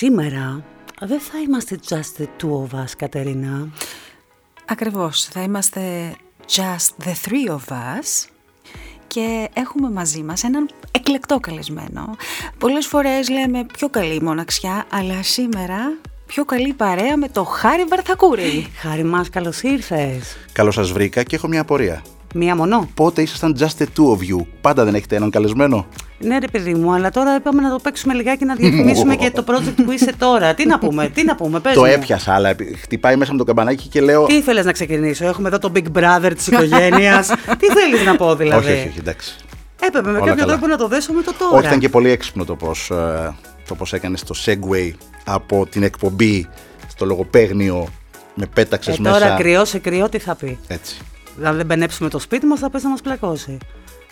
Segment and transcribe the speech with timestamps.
[0.00, 0.64] Λοιπόν, σήμερα
[1.00, 3.68] δεν θα είμαστε just the two of us, Κατερίνα.
[4.66, 6.14] Ακριβώς, θα είμαστε
[6.46, 8.28] just the three of us
[9.06, 12.16] και έχουμε μαζί μας έναν εκλεκτό καλεσμένο.
[12.58, 18.66] Πολλές φορές λέμε πιο καλή μοναξιά, αλλά σήμερα πιο καλή παρέα με το Χάρη Βαρθακούρη.
[18.76, 20.36] Χάρη μας, καλώς ήρθες.
[20.52, 22.02] Καλώς σας βρήκα και έχω μια απορία.
[22.34, 22.88] Μία μονό.
[22.94, 25.86] Πότε ήσασταν just the two of you; Πάντα δεν έχετε έναν καλεσμένο;
[26.18, 29.44] Ναι, ρε παιδί μου, αλλά τώρα είπαμε να το παίξουμε λιγάκι να διαφημίσουμε και το
[29.48, 30.54] project που είσαι τώρα.
[30.54, 31.86] Τι να πούμε, τι να πούμε, πες το μου.
[31.86, 34.24] έπιασα, αλλά χτυπάει μέσα με το καμπανάκι και λέω.
[34.24, 37.26] Τι ήθελε να ξεκινήσω, Έχουμε εδώ το Big Brother της οικογένειας.
[37.60, 39.36] τι θέλεις να πω, δηλαδή; Όχι, όχι, όχι, εντάξει.
[39.80, 40.52] Έπρεπε με Όλα κάποιο καλά.
[40.52, 41.56] τρόπο να το δέσω με το τώρα.
[41.56, 42.90] Όχι, ήταν και πολύ έξυπνο το πώς
[43.68, 44.90] το πώς έκανες το segue
[45.24, 46.48] από την εκπομπή
[46.88, 47.88] στο λογοπαίγνιο.
[48.34, 49.18] Με πέταξες ε, μέσα.
[49.18, 50.96] τώρα κρυό σε κρυό, τι θα πει; Έτσι.
[51.42, 53.58] Αν δεν μπενέψουμε το σπίτι μας, θα πες να μας πλακώσει.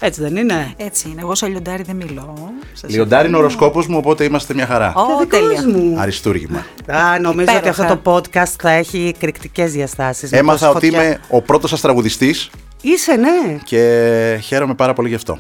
[0.01, 2.35] Έτσι δεν είναι; Έτσι είναι, εγώ σε λιοντάρι δεν μιλώ.
[2.73, 4.93] Σας Λιοντάρι είναι ο οροσκόπος μου, οπότε είμαστε μια χαρά.
[4.97, 5.79] Ω, Και δικός τέλεια.
[5.79, 6.01] μου.
[6.01, 6.59] Αριστούργημα.
[6.87, 7.83] Α, νομίζω ότι Υπέροχα.
[7.83, 10.31] αυτό το podcast θα έχει κρυκτικές διαστάσεις.
[10.31, 11.05] με Έμαθα τόση ότι φωτιά.
[11.07, 12.35] είμαι ο πρώτος σα τραγουδιστή
[12.81, 13.59] Είσαι, ναι.
[13.65, 15.39] και χαίρομαι πάρα πολύ γι' αυτό.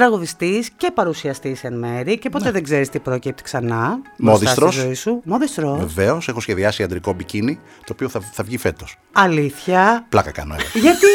[0.00, 3.98] Τραγουδιστής και παρουσιαστής εν μέρη και ποτέ δεν ξέρεις τι προκύπτει ξανά.
[4.18, 4.74] μπροστά Μόδιστρος.
[4.74, 5.20] στη ζωή σου.
[5.24, 5.78] Μόδιστρος.
[5.78, 8.96] Βεβαίως, έχω σχεδιάσει αντρικό μπικίνι, το οποίο θα, θα βγει φέτος.
[9.12, 10.06] Αλήθεια.
[10.08, 10.64] Πλάκα κάνω, έλα.
[10.74, 11.06] Γιατί;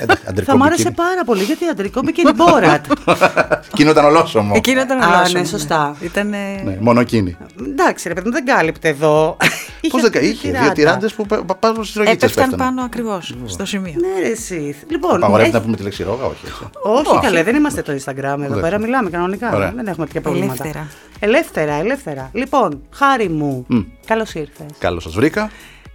[0.00, 0.94] Εντάξει, αντρικό θα μ' άρεσε μπικίνι.
[1.08, 1.42] πάρα πολύ.
[1.42, 2.84] Γιατί αντρικό μπικίνι Μπόρατ.
[3.72, 4.52] Εκείνο ήταν ολόσωμο.
[4.56, 5.96] Εκείνο ήταν Α, ολόσωμο, ναι, σωστά.
[6.00, 6.28] Ήταν.
[6.28, 7.36] Ναι, μόνο εκείνη.
[7.68, 9.36] Εντάξει, ρε παιδί μου, δεν κάλυπτε εδώ.
[9.90, 12.70] Πώς δεν κα- είχε δύο τυράντε που πα- πα- πάνω στις ρογίτσες Έπεφταν πέφτανε.
[12.70, 13.94] πάνω ακριβώς στο σημείο.
[13.96, 14.76] Ναι, ρε, εσύ.
[14.88, 16.64] Λοιπόν, Απαγορεύεται έχει- να πούμε τη λέξη ρόγα, όχι έτσι.
[16.82, 18.60] Όχι, καλέ, δεν είμαστε το Instagram εδώ Εντάξει.
[18.60, 18.78] πέρα.
[18.78, 19.54] Μιλάμε κανονικά.
[19.54, 19.72] Ωραία.
[19.72, 20.62] Δεν έχουμε τέτοια προβλήματα.
[20.64, 20.88] Ελεύθερα.
[21.20, 22.30] Ελεύθερα, ελεύθερα.
[22.32, 23.80] Λοιπόν, χάρη μου, Μμ.
[24.06, 24.66] καλώς ήρθες.
[24.78, 25.50] Καλώς σας βρήκα.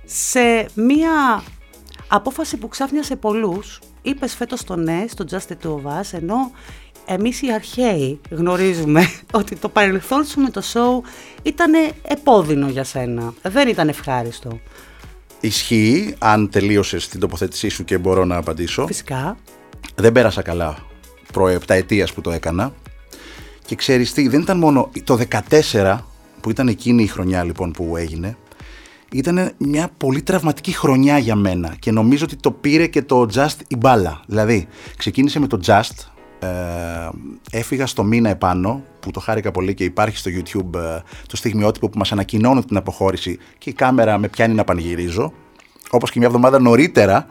[0.05, 1.43] Σε μία
[2.07, 6.51] απόφαση που ξάφνιασε πολλούς, είπες φέτος το ναι στο Just the Two of Us, ενώ
[7.05, 9.09] εμείς οι αρχαίοι γνωρίζουμε
[9.39, 11.07] ότι το παρελθόν σου με το show
[11.43, 11.71] ήταν
[12.01, 13.33] επώδυνο για σένα.
[13.41, 14.59] Δεν ήταν ευχάριστο.
[15.39, 18.85] Ισχύει, αν τελείωσες την τοποθέτησή σου και μπορώ να απαντήσω.
[18.87, 19.37] Φυσικά.
[19.95, 20.88] Δεν πέρασα καλά
[21.33, 22.73] προ επταετίας που το έκανα.
[23.65, 25.19] Και ξέρεις τι, δεν ήταν μόνο το
[25.71, 25.97] 14
[26.41, 28.37] που ήταν εκείνη η χρονιά λοιπόν που έγινε.
[29.11, 33.55] Ήταν μια πολύ τραυματική χρονιά για μένα και νομίζω ότι το πήρε και το Just
[33.67, 34.21] η μπάλα.
[34.27, 34.67] Δηλαδή,
[34.97, 36.05] ξεκίνησε με το Just,
[36.39, 36.47] ε,
[37.51, 41.89] έφυγα στο μήνα επάνω, που το χάρηκα πολύ και υπάρχει στο YouTube ε, το στιγμιότυπο
[41.89, 45.33] που μας ανακοινώνουν την αποχώρηση και η κάμερα με πιάνει να πανηγυρίζω.
[45.89, 47.27] Όπως και μια εβδομάδα νωρίτερα,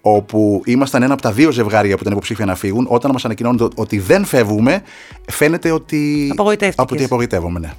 [0.00, 3.72] όπου ήμασταν ένα από τα δύο ζευγάρια που ήταν υποψήφια να φύγουν, όταν μας ανακοινώνουν
[3.74, 4.82] ότι δεν φεύγουμε,
[5.26, 6.28] φαίνεται ότι...
[6.32, 6.84] Απογοητεύτηκες.
[6.84, 7.72] Από ότι απογοητεύομαι, ναι.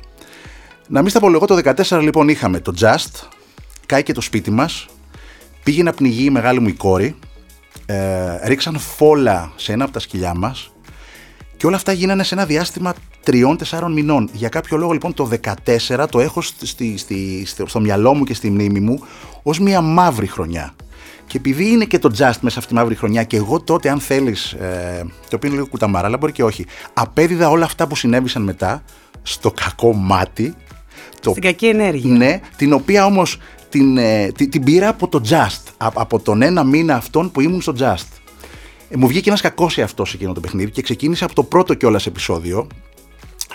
[0.88, 1.60] Να μην στα πω εγώ, το
[1.90, 3.28] 14 λοιπόν είχαμε το Just,
[3.86, 4.86] κάηκε το σπίτι μας,
[5.64, 7.16] πήγε να πνιγεί η μεγάλη μου η κόρη,
[7.86, 10.72] ε, ρίξαν φόλα σε ένα από τα σκυλιά μας
[11.58, 12.94] και όλα αυτά γίνανε σε ένα διάστημα
[13.24, 14.30] τριών-τεσσάρων μηνών.
[14.34, 15.30] Για κάποιο λόγο λοιπόν το
[15.96, 19.00] 14 το έχω στη, στη, στο, στο μυαλό μου και στη μνήμη μου
[19.44, 20.74] ως μια μαύρη χρονιά.
[21.32, 23.90] Και επειδή είναι και το just μέσα σε αυτή τη μαύρη χρονιά και εγώ τότε
[23.90, 27.88] αν θέλεις, ε, το οποίο είναι λίγο κουταμάρα αλλά μπορεί και όχι, απέδιδα όλα αυτά
[27.88, 28.84] που συνέβησαν μετά
[29.22, 30.56] στο κακό μάτι.
[31.22, 32.16] Το Στην κακή ενέργεια.
[32.16, 33.38] ναι, την οποία όμως
[33.70, 35.64] την, ε, την, την πήρα από το Just.
[35.78, 38.08] Α- από τον ένα μήνα αυτόν που ήμουν στο Just.
[38.90, 42.06] Ε, μου βγήκε ένας κακός εαυτός εκείνο το παιχνίδι και ξεκίνησε από το πρώτο κιόλας
[42.06, 42.68] επεισόδιο.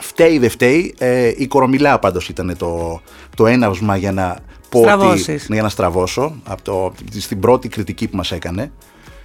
[0.01, 3.01] Φταίει δεν φταίει, ε, η κορομιλά πάντως ήταν το,
[3.37, 4.39] το έναυσμα για να
[4.83, 5.49] πω ότι, Στραβώσεις.
[5.49, 8.73] ναι, για να στραβώσω από το, στην πρώτη κριτική που μας έκανε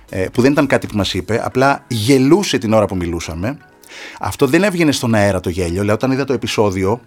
[0.09, 3.57] ε, που δεν ήταν κάτι που μας είπε, απλά γελούσε την ώρα που μιλούσαμε.
[4.19, 7.01] Αυτό δεν έβγαινε στον αέρα το γέλιο, δηλαδή όταν είδα το επεισόδιο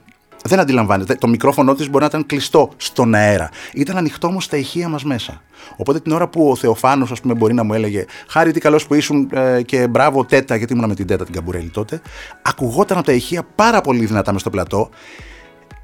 [0.47, 1.15] δεν αντιλαμβάνεται.
[1.15, 3.51] Το μικρόφωνο της μπορεί να ήταν κλειστό στον αέρα.
[3.75, 5.43] Ήταν ανοιχτό όμως στα ηχεία μας μέσα.
[5.77, 8.87] Οπότε την ώρα που ο Θεοφάνος, ας πούμε, μπορεί να μου έλεγε Χάρη, τι καλός
[8.87, 12.01] που ήσουν ε, και μπράβο, Τέτα, γιατί ήμουν με την Τέτα την Καμπουρέλη τότε,
[12.43, 14.91] ακουγόταν από τα ηχεία πάρα πολύ δυνατά μες στο πλατό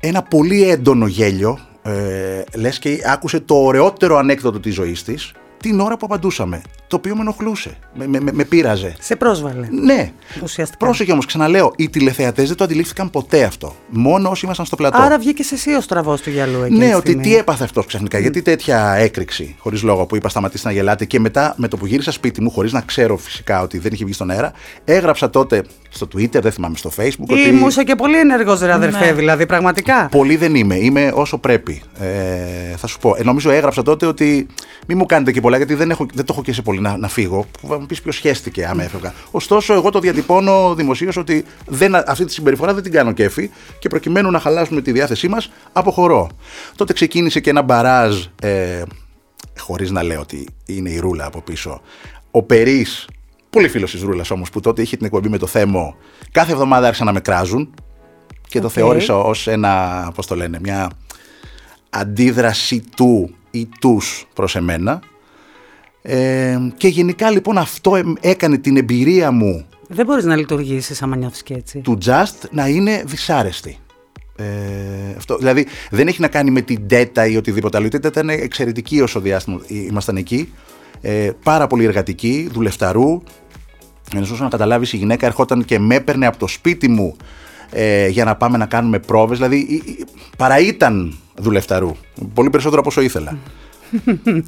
[0.00, 1.58] ένα πολύ έντονο γέλιο.
[1.82, 5.32] Ε, λες και άκουσε το ωραιότερο ανέκδοτο της ζωής της
[5.62, 6.62] την ώρα που απαντούσαμε.
[6.87, 7.77] Το οποίο με ενοχλούσε.
[7.95, 8.95] Με, με, με, με πείραζε.
[9.01, 9.67] Σε πρόσβαλε.
[9.71, 10.12] Ναι.
[10.43, 10.85] Ουσιαστικά.
[10.85, 13.75] Πρόσεχε όμως, ξαναλέω, οι τηλεθεατές δεν το αντιλήφθηκαν ποτέ αυτό.
[13.89, 14.99] Μόνο όσοι ήμασταν στο πλατό.
[15.03, 16.75] Άρα βγήκες εσύ ο στραβό του γυαλού εκεί.
[16.75, 18.19] Ναι, ότι τι έπαθε αυτός ξαφνικά.
[18.19, 21.87] Γιατί τέτοια έκρηξη, χωρίς λόγο, που είπα σταματήστε να γελάτε και μετά με το που
[21.87, 24.53] γύρισα σπίτι μου, χωρίς να ξέρω φυσικά ότι δεν είχε βγει στον αέρα,
[24.85, 27.27] έγραψα τότε στο Twitter, δεν θυμάμαι στο Facebook.
[27.29, 27.41] ότι...
[27.41, 29.12] Ήμουσα και πολύ ενεργός, ρε αδερφέ, Ναι.
[29.12, 30.09] δηλαδή, πραγματικά.
[30.11, 30.75] Πολύ δεν είμαι.
[30.77, 31.83] Είμαι όσο πρέπει.
[32.01, 33.15] Ε, θα σου πω.
[33.19, 34.47] Ε, νομίζω έγραψα τότε ότι
[34.87, 36.97] μην μου κάνετε και πολλά γιατί δεν, έχω, δεν το έχω και σε πολύ να,
[36.97, 37.47] να φύγω.
[37.61, 39.14] Που θα μου πεις ποιος σχέστηκε άμα έφευγα.
[39.31, 43.88] Ωστόσο, εγώ το διατυπώνω δημοσίως ότι δεν, αυτή τη συμπεριφορά δεν την κάνω κέφι και
[43.88, 46.29] προκειμένου να χαλάσουμε τη διάθεσή μας, αποχωρώ.
[46.76, 48.25] Τότε ξεκίνησε και ένα μπαράζ.
[48.43, 48.82] Ε,
[49.58, 51.81] Χωρίς να λέω ότι είναι η ρούλα από πίσω.
[52.31, 52.87] Ο Περί,
[53.50, 55.94] πολύ φίλος της ρούλας όμως, που τότε είχε την εκπομπή με το θέμα,
[56.32, 57.75] κάθε εβδομάδα άρχισαν να με κράζουν
[58.49, 60.91] και το θεώρησα ως ένα, πώς το λένε, μια
[61.91, 65.00] αντίδραση του ή τους προς εμένα.
[66.02, 71.43] Ε, και γενικά λοιπόν αυτό έκανε την εμπειρία μου δεν μπορείς να λειτουργήσεις άμα νιώθεις
[71.43, 71.79] και έτσι.
[71.79, 73.79] Του just να είναι δυσάρεστη.
[74.37, 74.44] Ε,
[75.17, 77.87] αυτό, δηλαδή δεν έχει να κάνει με την τέτα ή οτιδήποτε άλλο.
[77.87, 80.52] Η τέτα ήταν εξαιρετική όσο διάστημα ήμασταν εκεί.
[81.00, 83.23] Ε, πάρα πολύ εργατική, δουλευταρού.
[84.14, 87.17] Ενώ όσο να καταλάβεις, η γυναίκα ερχόταν και με έπαιρνε από το σπίτι μου
[87.70, 89.38] ε, για να πάμε να κάνουμε πρόβες.
[89.38, 89.82] Δηλαδή
[90.37, 91.97] παρά ήταν δουλευταρού.
[92.35, 93.38] Πολύ περισσότερο από όσο ήθελα.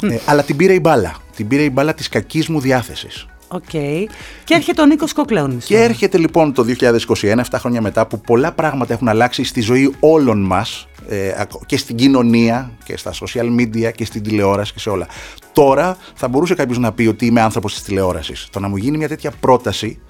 [0.03, 1.17] Ε, αλλά την πήρε η μπάλα.
[1.37, 3.27] Την πήρε η μπάλα της κακής μου διάθεσης.
[3.53, 4.05] Okay.
[4.45, 5.59] Και έρχεται ο Νίκος Κοκλέον.
[5.65, 9.95] Και έρχεται λοιπόν το 2021, 7 χρόνια μετά, που πολλά πράγματα έχουν αλλάξει στη ζωή
[10.01, 14.91] όλων μας ε, και στην κοινωνία και στα social media και στην τηλεόραση και σε
[14.91, 15.07] όλα.
[15.53, 18.49] Τώρα θα μπορούσε κάποιος να πει ότι είμαι άνθρωπος της τηλεόρασης.
[18.51, 20.01] Το να μου γίνει μια τέτοια πρόταση,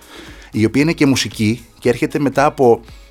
[0.53, 3.02] η οποία είναι και μουσική και έρχεται μετά από ε,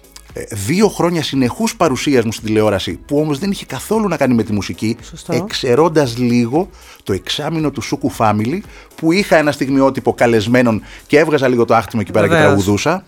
[0.51, 4.44] δύο χρόνια συνεχούς παρουσίας μου στην τηλεόραση, που όμως δεν είχε καθόλου να κάνει με
[4.44, 4.98] τη μουσική,
[5.30, 6.69] εξαιρώντας λίγο
[7.04, 8.60] το εξάμεινο του Σούκου Family,
[8.95, 13.04] που είχα ένα στιγμιότυπο καλεσμένων και έβγαζα λίγο το άχτιμο εκεί πέρα και τραγουδούσα.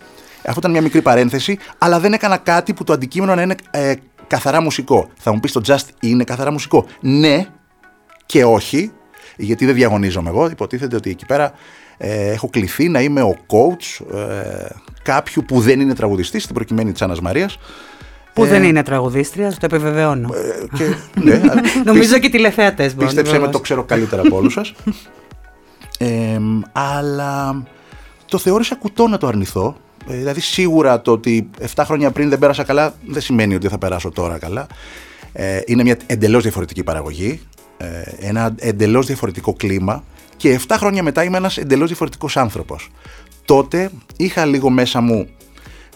[0.46, 3.94] Αυτό ήταν μια μικρή παρένθεση, αλλά δεν έκανα κάτι που το αντικείμενο να είναι ε,
[4.26, 5.08] καθαρά μουσικό.
[5.18, 6.86] Θα μου πεις το Just είναι καθαρά μουσικό.
[7.00, 7.46] Ναι
[8.26, 8.92] και όχι,
[9.36, 10.50] γιατί δεν διαγωνίζομαι εγώ.
[10.50, 11.52] Υποτίθεται ότι εκεί πέρα
[11.96, 14.66] ε, έχω κληθεί να είμαι ο coach ε,
[15.02, 17.58] κάποιου που δεν είναι τραγουδιστής, στην προκειμένη της Άννας Μαρίας.
[18.32, 20.34] Που δεν ε, είναι τραγουδίστρια, το επιβεβαιώνω.
[20.34, 21.40] Ε, και, ναι,
[21.92, 23.08] Νομίζω και τηλεθεατές μπορούν.
[23.08, 24.74] Πίστεψε με, το ξέρω καλύτερα από όλους σας.
[26.72, 27.62] αλλά
[28.28, 29.76] το θεώρησα κουτό να το αρνηθώ.
[30.06, 34.10] δηλαδή σίγουρα το ότι 7 χρόνια πριν δεν πέρασα καλά δεν σημαίνει ότι θα περάσω
[34.10, 34.66] τώρα καλά.
[35.66, 37.40] είναι μια εντελώς διαφορετική παραγωγή,
[38.20, 40.04] ένα εντελώς διαφορετικό κλίμα
[40.36, 42.90] και 7 χρόνια μετά είμαι ένας εντελώς διαφορετικός άνθρωπος.
[43.44, 45.28] Τότε είχα λίγο μέσα μου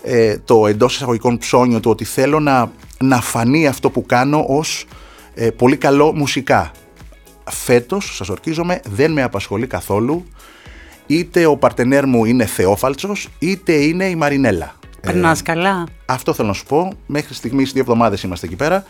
[0.03, 2.71] ε, το εντός εισαγωγικών ψώνιο του ότι θέλω να,
[3.01, 4.87] να φανεί αυτό που κάνω ως
[5.35, 6.71] ε, πολύ καλό μουσικά.
[7.51, 10.25] Φέτος, σας ορκίζομαι, δεν με απασχολεί καθόλου
[11.09, 14.75] είτε ο παρτενέρ μου είναι Θεόφαλτσος είτε είναι η Μαρινέλα.
[15.01, 15.87] Περνάς ε, καλά.
[16.07, 16.93] Αυτό θέλω να σου πω.
[17.07, 18.85] Μέχρι στιγμής δύο εβδομάδες είμαστε εκεί πέρα.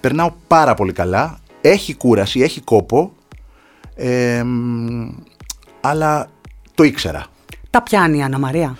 [0.00, 1.38] Περνάω πάρα πολύ καλά.
[1.60, 3.12] Έχει κούραση, έχει κόπο
[5.80, 6.28] αλλά
[6.74, 7.26] το ήξερα.
[7.70, 8.76] Τα πιάνει η Άννα Μαρία;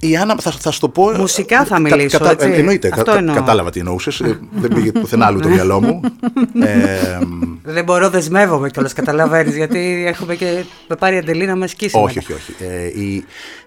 [0.00, 1.10] Η Άννα, θα, θα σου το πω.
[1.10, 2.18] Μουσικά θα μιλήσω.
[2.18, 2.88] Κα, κατα, εννοείται.
[2.88, 3.02] κα,
[3.34, 4.20] κατάλαβα τι εννοούσες.
[4.20, 6.00] Ε, δεν πήγε πουθενά άλλο το μυαλό μου.
[6.62, 7.18] ε,
[7.62, 8.92] δεν μπορώ, δεσμεύομαι κιόλας.
[8.92, 11.98] Καταλαβαίνεις, γιατί έχουμε και με πάρει εντελή να με σκίσει.
[11.98, 12.54] Όχι, όχι, όχι.
[12.58, 13.24] Ε, η,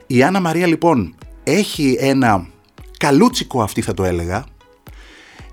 [0.07, 2.47] η Άννα Μαρία λοιπόν έχει ένα
[2.97, 4.43] καλούτσικο αυτή θα το έλεγα.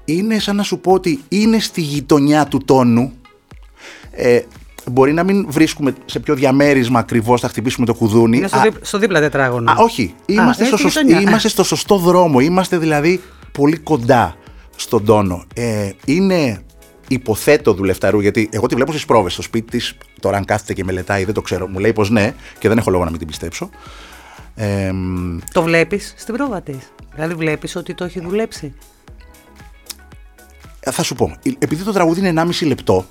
[0.04, 3.12] Είναι σαν να σου πω ότι είναι στη γειτονιά του τόνου
[4.12, 4.40] ε,
[4.90, 8.36] μπορεί να μην βρίσκουμε σε ποιο διαμέρισμα ακριβώς θα χτυπήσουμε το κουδούνι.
[8.36, 9.70] Είναι στο, α, στο δίπλα τετράγωνο.
[9.70, 10.14] Α, όχι.
[10.26, 12.40] Είμαστε, στο σωστό, είμαστε στο σωστό δρόμο.
[12.40, 13.20] Είμαστε δηλαδή
[13.52, 14.36] πολύ κοντά
[14.76, 15.44] στον τόνο.
[15.54, 16.62] Ε, είναι
[17.08, 19.96] υποθέτω δουλευταρού, γιατί εγώ τη βλέπω στις πρόβες στο σπίτι της.
[20.20, 21.68] Τώρα, αν κάθεται και μελετάει, δεν το ξέρω.
[21.68, 23.70] Μου λέει πως ναι, και δεν έχω λόγο να μην την πιστέψω.
[24.54, 24.92] Ε,
[25.52, 26.92] το βλέπεις στην πρόβα της.
[27.14, 28.74] Δηλαδή, βλέπεις ότι το έχει δουλέψει.
[30.90, 31.36] Θα σου πω.
[31.58, 33.06] Επειδή το τραγούδι είναι 1,5 λεπτό,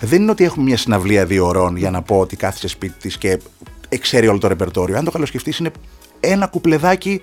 [0.00, 3.18] δεν είναι ότι έχουμε μια συναυλία δύο ώρων για να πω ότι κάθισε σπίτι της
[3.18, 3.38] και
[4.00, 4.96] ξέρει όλο το ρεπερτόριο.
[4.96, 5.70] Αν το καλοσκεφτεί, είναι
[6.20, 7.22] ένα κουπλεδάκι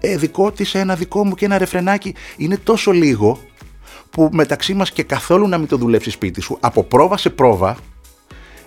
[0.00, 2.14] ε, δικό της, ένα δικό μου και ένα ρεφρενάκι.
[2.36, 3.38] Είναι τόσο λίγο
[4.10, 7.76] που μεταξύ μας και καθόλου να μην το δουλέψεις σπίτι σου, από πρόβα σε πρόβα,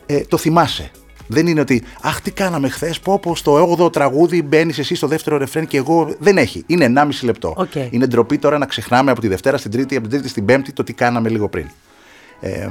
[0.05, 0.91] ε, το θυμάσαι.
[1.27, 5.07] Δεν είναι ότι, Αχ, τι κάναμε χθες, πω, πω στο 8ο τραγούδι μπαίνεις εσύ στο
[5.07, 6.15] δεύτερο ρεφρέν και εγώ.
[6.19, 6.63] Δεν έχει.
[6.67, 7.55] Είναι 1,5 λεπτό.
[7.57, 7.87] Okay.
[7.89, 10.71] Είναι ντροπή τώρα να ξεχνάμε από τη Δευτέρα στην Τρίτη, από την Τρίτη στην Πέμπτη
[10.71, 11.67] το τι κάναμε λίγο πριν.
[12.41, 12.67] Ε,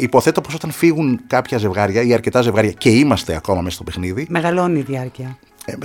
[0.00, 4.26] υποθέτω πως όταν φύγουν κάποια ζευγάρια ή αρκετά ζευγάρια και είμαστε ακόμα μέσα στο παιχνίδι.
[4.28, 5.38] Μεγαλώνει η διάρκεια.
[5.64, 5.76] Ε,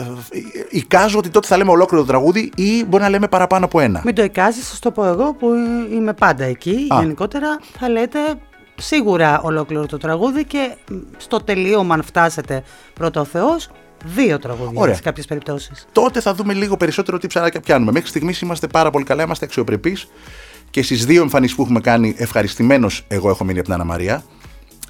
[0.70, 4.02] εικάζω ότι τότε θα λέμε ολόκληρο το τραγούδι ή μπορεί να λέμε παραπάνω από ένα.
[4.06, 5.48] Μην το εικάζεις, σα το πω εγώ που
[5.92, 6.88] είμαι πάντα εκεί.
[6.90, 7.00] Α.
[7.00, 8.20] Γενικότερα θα λέτε
[8.76, 10.76] σίγουρα ολόκληρο το τραγούδι και
[11.18, 12.64] στο τελείωμα, αν φτάσετε
[12.94, 13.70] πρώτο ο Θεός,
[14.06, 15.88] δύο τραγούδια σε κάποιες περιπτώσεις.
[15.92, 17.92] Τότε θα δούμε λίγο περισσότερο τι ψαράκια πιάνουμε.
[17.92, 20.08] Μέχρι στιγμής είμαστε πάρα πολύ καλά, είμαστε αξιοπρεπείς
[20.70, 24.24] και στις δύο εμφανίσεις που έχουμε κάνει, ευχαριστημένος εγώ έχω μείνει από την Ανna Μαρία,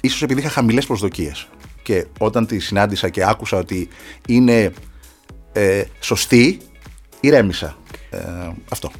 [0.00, 1.48] ίσως επειδή είχα χαμηλές προσδοκίες.
[1.82, 3.88] Και όταν τη συνάντησα και άκουσα ότι
[4.26, 4.72] είναι
[5.52, 6.58] ε, σωστή,
[7.20, 7.76] ηρέμησα.
[8.10, 8.18] Ε,
[8.68, 8.90] αυτό.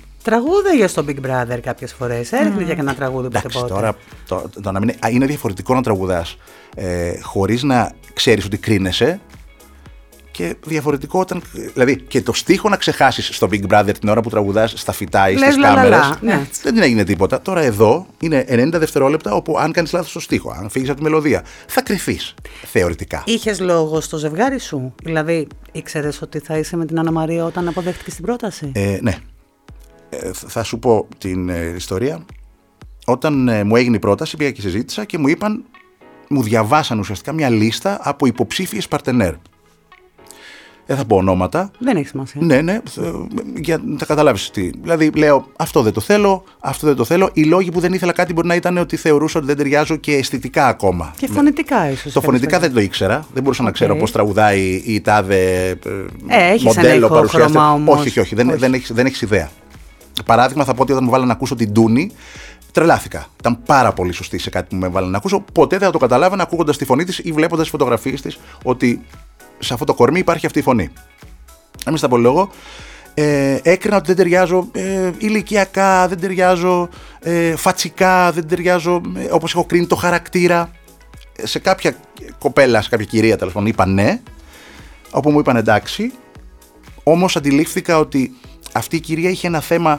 [0.76, 2.32] για στο Big Brother κάποιες φορές.
[2.32, 2.64] Έριχνε mm.
[2.64, 6.36] για κανένα τραγούδι που Εντάξει, τώρα το, το, να μην, είναι διαφορετικό να τραγουδάς
[6.74, 9.20] ε, χωρίς να ξέρεις ότι κρίνεσαι
[10.38, 11.42] και διαφορετικό όταν.
[11.74, 15.30] Δηλαδή και το στίχο να ξεχάσεις στο Big Brother την ώρα που τραγουδάς στα φυτά
[15.30, 15.98] ή Λες στις λα, λα, κάμερες.
[15.98, 16.46] λα, ναι.
[16.62, 17.40] Δεν την έγινε τίποτα.
[17.42, 21.04] Τώρα εδώ είναι 90 δευτερόλεπτα όπου αν κάνεις λάθος στο στίχο, αν φύγεις από τη
[21.04, 22.18] μελωδία, θα κρυθεί
[22.64, 23.22] θεωρητικά.
[23.26, 27.68] Είχες λόγο στο ζευγάρι σου; Δηλαδή, ήξερες ότι θα είσαι με την Άννα Μαρία όταν
[27.68, 29.16] αποδέχτηκες την πρόταση; Ε, ναι.
[30.10, 32.24] Ε, θα σου πω την ε, ιστορία.
[33.06, 35.64] Όταν ε, μου έγινε η πρόταση, πήγα και συζήτησα και μου είπαν,
[36.28, 39.34] μου διαβάσαν ουσιαστικά μια λίστα από υποψήφιες παρτενέρ.
[40.90, 41.70] Δεν θα πω ονόματα.
[41.78, 42.40] Δεν έχει σημασία.
[42.44, 43.26] Ναι, ναι, th-
[43.56, 44.70] για να τα καταλάβεις τι.
[44.82, 47.30] Δηλαδή, λέω αυτό δεν το θέλω, αυτό δεν το θέλω.
[47.32, 50.14] Οι λόγοι που δεν ήθελα κάτι μπορεί να ήταν ότι θεωρούσα ότι δεν ταιριάζω και
[50.14, 51.14] αισθητικά ακόμα.
[51.16, 52.12] Και φωνητικά ίσως.
[52.12, 53.26] Το φωνητικά δεν το ήξερα.
[53.34, 54.00] Δεν μπορούσα να ξέρω Οκ.
[54.00, 57.58] πώς τραγουδάει η τάδε ε, έχεις ένα μοντέλο ηχόχρωμα παρουσιάστηκε.
[57.58, 57.98] όμως.
[57.98, 58.34] Όχι, όχι, όχι.
[58.34, 58.58] Δεν, Όχι.
[58.58, 59.50] δεν, έχεις, δεν έχεις ιδέα.
[60.24, 62.10] Παράδειγμα, θα πω ότι όταν μου βάλανε να ακούσω την Τούνη,
[62.72, 63.26] τρελάθηκα.
[63.40, 65.44] Ήταν πάρα πολύ σωστή σε κάτι που με βάλανε να ακούσω.
[65.52, 69.00] Ποτέ δεν θα το καταλάβαινα ακούγοντας τη φωνή της ή βλέποντας τις φωτογραφίες της ότι
[69.58, 70.90] σε αυτό το κορμί υπάρχει αυτή η φωνή.
[71.84, 72.50] Να μην στα πω λόγο.
[73.14, 76.88] Ε, έκρινα ότι δεν ταιριάζω ε, ηλικιακά, δεν ταιριάζω
[77.20, 80.70] ε, φατσικά, δεν ταιριάζω ε, όπως έχω κρίνει το χαρακτήρα.
[81.36, 81.96] Ε, Σε κάποια
[82.38, 84.20] κοπέλα, σε κάποια κυρία τέλος πάντων είπα ναι,
[85.10, 86.12] όπου μου είπαν εντάξει,
[87.02, 88.32] όμως αντιλήφθηκα ότι
[88.72, 89.98] αυτή η κυρία είχε ένα θέμα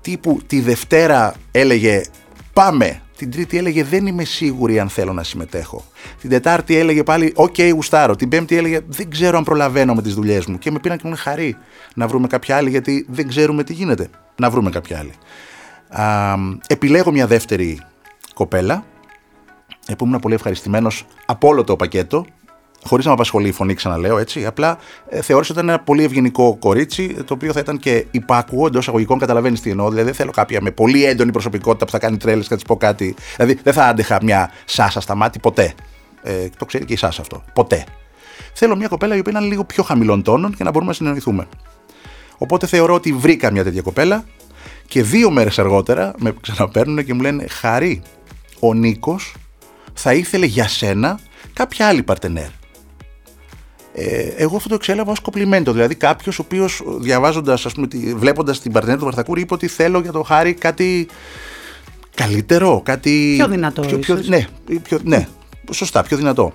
[0.00, 2.02] τύπου τη Δευτέρα έλεγε
[2.52, 5.84] πάμε, την Τρίτη έλεγε δεν είμαι σίγουρη αν θέλω να συμμετέχω.
[6.20, 8.16] Την Τετάρτη έλεγε πάλι οκ γουστάρω.
[8.16, 11.08] Την Πέμπτη έλεγε δεν ξέρω αν προλαβαίνω με τις δουλειές μου και με πήραν και
[11.08, 11.56] μου χαρή
[11.94, 14.08] να βρούμε κάποια άλλη γιατί δεν ξέρουμε τι γίνεται.
[14.36, 15.12] Να βρούμε κάποια άλλη.
[15.88, 16.34] Α,
[16.66, 17.80] επιλέγω μια δεύτερη
[18.34, 18.84] κοπέλα
[19.86, 22.26] ε, που ήμουν πολύ ευχαριστημένος από όλο το πακέτο.
[22.86, 24.46] Χωρίς να με απασχολεί η φωνή, ξαναλέω έτσι.
[24.46, 28.66] Απλά ε, θεώρησα ότι ήταν ένα πολύ ευγενικό κορίτσι, το οποίο θα ήταν και υπάκουο
[28.66, 29.18] εντός αγωγικών.
[29.18, 29.88] Καταλαβαίνεις τι εννοώ.
[29.88, 32.64] Δηλαδή, δεν θέλω κάποια με πολύ έντονη προσωπικότητα που θα κάνει τρέλες και θα της
[32.64, 33.14] πω κάτι.
[33.36, 35.74] Δηλαδή, δεν θα άντεχα μια Σάσα στα μάτια ποτέ.
[36.22, 37.42] Ε, το ξέρει και η Σάσα αυτό.
[37.52, 37.84] Ποτέ.
[38.52, 41.46] Θέλω μια κοπέλα η οποία είναι λίγο πιο χαμηλών τόνων και να μπορούμε να συνεννοηθούμε.
[42.38, 44.24] Οπότε θεωρώ ότι βρήκα μια τέτοια κοπέλα
[44.88, 48.02] και δύο μέρες αργότερα με ξαναπαίρνουν και μου λένε Χαρή,
[48.60, 49.34] ο Νίκος
[49.94, 51.18] θα ήθελε για σένα
[51.52, 52.48] κάποια άλλη παρτενέρ.
[53.96, 55.72] Ε, εγώ αυτό το εξέλαβα ως κοπλιμέντο.
[55.72, 57.66] Δηλαδή, κάποιος ο οποίος διαβάζοντας,
[58.16, 61.08] βλέποντας την παρτενέρ του Βαρθακούρη, είπε ότι θέλω για το χάρη κάτι
[62.14, 63.34] καλύτερο, κάτι.
[63.36, 64.28] Πιο δυνατό, Πιο, πιο, ίσως.
[64.28, 64.46] ναι,
[64.82, 65.28] πιο, ναι,
[65.72, 66.52] σωστά, πιο δυνατό.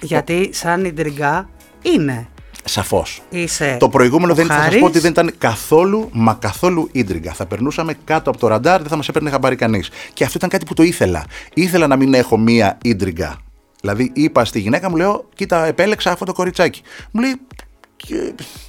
[0.00, 1.48] Γιατί σαν ιντριγκά
[1.82, 2.26] είναι.
[2.64, 3.22] Σαφώς.
[3.30, 4.78] Είσαι Το προηγούμενο ο δεν θα σας Χάρης.
[4.80, 7.32] πω ότι δεν ήταν καθόλου, μα καθόλου ίντριγκα.
[7.32, 9.90] Θα περνούσαμε κάτω από το ραντάρ, δεν θα μας έπαιρνε χαμπάρι κανείς.
[10.12, 11.24] Και αυτό ήταν κάτι που το ήθελα.
[11.54, 13.36] Ήθελα να μην έχω μία ίντριγκα.
[13.82, 16.82] Δηλαδή, είπα στη γυναίκα μου, λέω, κοίτα, επέλεξα αυτό το κοριτσάκι.
[17.10, 17.40] Μου λέει,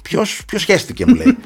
[0.02, 1.36] ποιος σχέστηκε, μου λέει.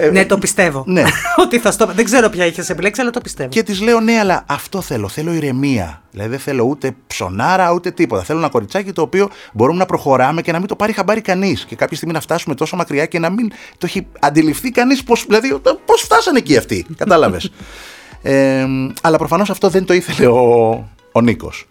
[0.00, 0.84] Ε, Ναι, το πιστεύω.
[0.86, 1.02] ναι.
[1.42, 1.86] ότι θα στο...
[1.86, 3.48] Δεν ξέρω ποια είχες επιλέξει, αλλά το πιστεύω.
[3.48, 5.08] Και της λέω, ναι, αλλά αυτό θέλω.
[5.08, 6.02] Θέλω ηρεμία.
[6.10, 8.22] Δηλαδή, δεν θέλω ούτε ψωνάρα ούτε τίποτα.
[8.22, 11.64] Θέλω ένα κοριτσάκι το οποίο μπορούμε να προχωράμε και να μην το πάρει χαμπάρι κανείς.
[11.64, 15.02] Και κάποια στιγμή να φτάσουμε τόσο μακριά και να μην το έχει αντιληφθεί κανείς.
[15.26, 16.86] Δηλαδή, πώς φτάσανε εκεί αυτοί.
[16.96, 17.50] Κατάλαβες.
[18.22, 18.66] ε,
[19.02, 20.70] αλλά προφανώς αυτό δεν το ήθελε ο,
[21.12, 21.66] ο Νίκος.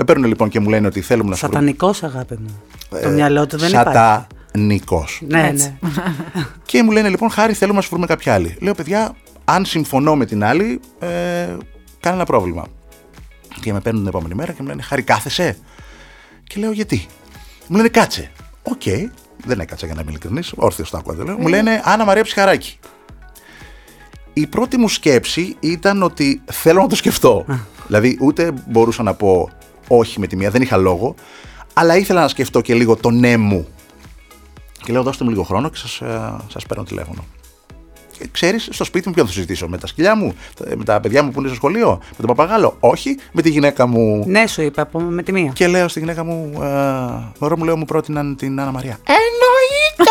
[0.00, 1.54] Με παίρνουν λοιπόν και μου λένε ότι θέλουμε να σου βρούμε.
[1.58, 2.62] Σατανικός, αγάπη μου.
[2.92, 3.92] Ε, το μυαλό του δεν υπάρχει.
[3.92, 5.20] Σατανικός.
[5.26, 5.78] Ναι, Έτσι.
[5.80, 5.90] ναι.
[6.66, 8.56] Και μου λένε λοιπόν, Χάρη, θέλουμε να σου βρούμε κάποια άλλη.
[8.60, 11.08] Λέω, παιδιά, αν συμφωνώ με την άλλη, ε,
[12.00, 12.66] κανένα πρόβλημα.
[13.60, 15.56] Και με παίρνουν την επόμενη μέρα και μου λένε, Χάρη, κάθεσαι;
[16.44, 17.06] Και λέω, γιατί;
[17.66, 18.30] Μου λένε, κάτσε.
[18.62, 18.82] Οκ,
[19.44, 20.52] δεν έκατσα για να είμαι ειλικρινής.
[20.56, 21.38] Όρθιος το άκουγα, δεν λέω.
[21.38, 22.78] Μου λένε, Άννα Μαρία Ψυχαράκη.
[24.32, 27.44] Η πρώτη μου σκέψη ήταν ότι θέλω να το σκεφτώ.
[27.86, 29.48] δηλαδή, ούτε μπορούσα να πω
[29.88, 31.14] όχι με τη μία, δεν είχα λόγο,
[31.72, 33.66] αλλά ήθελα να σκεφτώ και λίγο το ναι μου.
[34.84, 37.24] Και λέω, δώστε μου λίγο χρόνο και σας, ε, σας παίρνω τηλέφωνο.
[38.18, 40.34] Και ξέρεις, στο σπίτι μου ποιον θα συζητήσω, με τα σκυλιά μου,
[40.76, 42.76] με τα παιδιά μου που είναι στο σχολείο, με τον παπαγάλο.
[42.80, 44.24] Όχι, με τη γυναίκα μου.
[44.26, 45.50] Ναι, σου είπα από- με τη μία.
[45.54, 46.66] Και λέω στη γυναίκα μου, ε,
[47.38, 48.98] μωρό μου λέω, μου πρότειναν την Άννα Μαρία.
[49.06, 50.10] Εννοείται!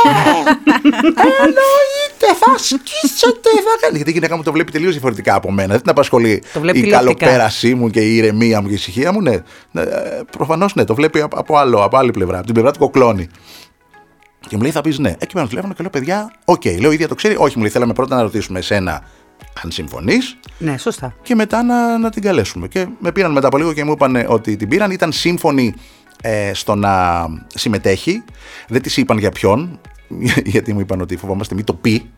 [1.40, 2.28] Εννοείται!
[2.40, 3.50] Θα σκίσετε!
[3.50, 3.96] Θα κάνει.
[3.96, 5.72] Γιατί η γυναίκα μου το βλέπει τελείως διαφορετικά από μένα.
[5.72, 7.14] Δεν την απασχολεί Το βλέπει η τηλεοπτικά.
[7.26, 9.22] καλοπέρασή μου και η ηρεμία μου και η ησυχία μου.
[9.22, 9.38] Ναι,
[10.38, 13.27] προφανώς ναι, το βλέπει από, από, άλλο, από άλλη πλευρά, από την πλευρά του Κοκλώνη.
[14.48, 15.16] Και μου λέει, θα πεις ναι.
[15.20, 16.66] Και παίρνω τηλέφωνο και λέω, παιδιά, οκ.
[16.66, 17.36] Λέω, η ίδια το ξέρει.
[17.38, 19.04] Όχι, μου λέει, θέλαμε πρώτα να ρωτήσουμε εσένα
[19.63, 21.16] αν συμφωνείς Ναι, σωστά.
[21.22, 22.68] και μετά να, να την καλέσουμε.
[22.68, 24.92] Και με πήραν μετά από λίγο και μου είπαν ότι την πήραν.
[24.92, 25.74] Ήταν σύμφωνοι
[26.22, 27.25] ε, στο να
[27.56, 28.24] συμμετέχει.
[28.68, 29.80] Δεν της είπαν για ποιον,
[30.54, 32.10] γιατί μου είπαν ότι φοβόμαστε μην το πει.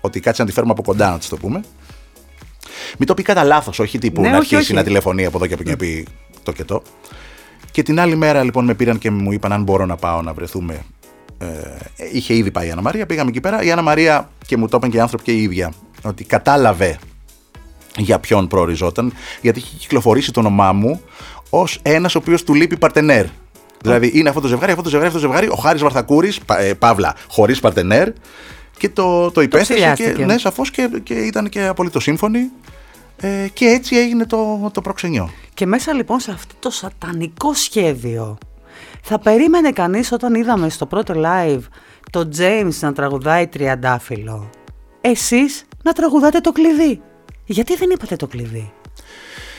[0.00, 1.60] Ότι κάτσε να τη φέρουμε από κοντά να της το πούμε.
[2.98, 4.72] Μην το πει κατά λάθος, όχι τύπου Ναι, να όχι, αρχίσει όχι.
[4.74, 6.06] να τηλεφωνεί από εδώ και από εκεί να πει
[6.42, 6.82] το και το.
[7.70, 10.32] Και την άλλη μέρα λοιπόν με πήραν και μου είπαν αν μπορώ να πάω να
[10.32, 10.84] βρεθούμε.
[11.96, 13.62] Ε, είχε ήδη πάει η Άννα Μαρία, πήγαμε εκεί πέρα.
[13.62, 15.72] Η Άννα Μαρία και μου το είπαν και οι άνθρωποι και η ίδια
[16.02, 16.98] ότι κατάλαβε
[17.96, 21.00] για ποιον προοριζόταν, γιατί είχε κυκλοφορήσει το όνομά μου
[21.50, 23.26] ως ένας ο οποίος του λείπει παρτενέρ.
[23.82, 25.48] Δηλαδή είναι αυτό το ζευγάρι, αυτό το ζευγάρι, αυτό το ζευγάρι.
[25.52, 28.08] Ο Χάρης Βαρθακούρης, ε, Παύλα, χωρίς παρτενέρ.
[28.78, 30.24] Και το, το υπέστησε και, ψηλιάστηκε.
[30.24, 32.50] ναι, σαφώς και, και ήταν και απολύτως σύμφωνοι.
[33.16, 35.30] Ε, και έτσι έγινε το, το προξενιό.
[35.54, 38.38] Και μέσα λοιπόν σε αυτό το σατανικό σχέδιο
[39.02, 41.60] θα περίμενε κανείς όταν είδαμε στο πρώτο live
[42.10, 44.50] το James να τραγουδάει τριαντάφυλλο.
[45.00, 47.00] Εσείς να τραγουδάτε το κλειδί.
[47.44, 48.72] Γιατί δεν είπατε το κλειδί;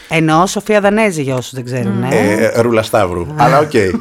[0.09, 2.03] Εννοώ Σοφία Δανέζη για όσους δεν ξέρουν.
[2.03, 2.33] Ε.
[2.33, 3.25] Ε, Ρούλα Σταύρου.
[3.35, 3.73] Αλλά οκ.
[3.73, 3.91] ε,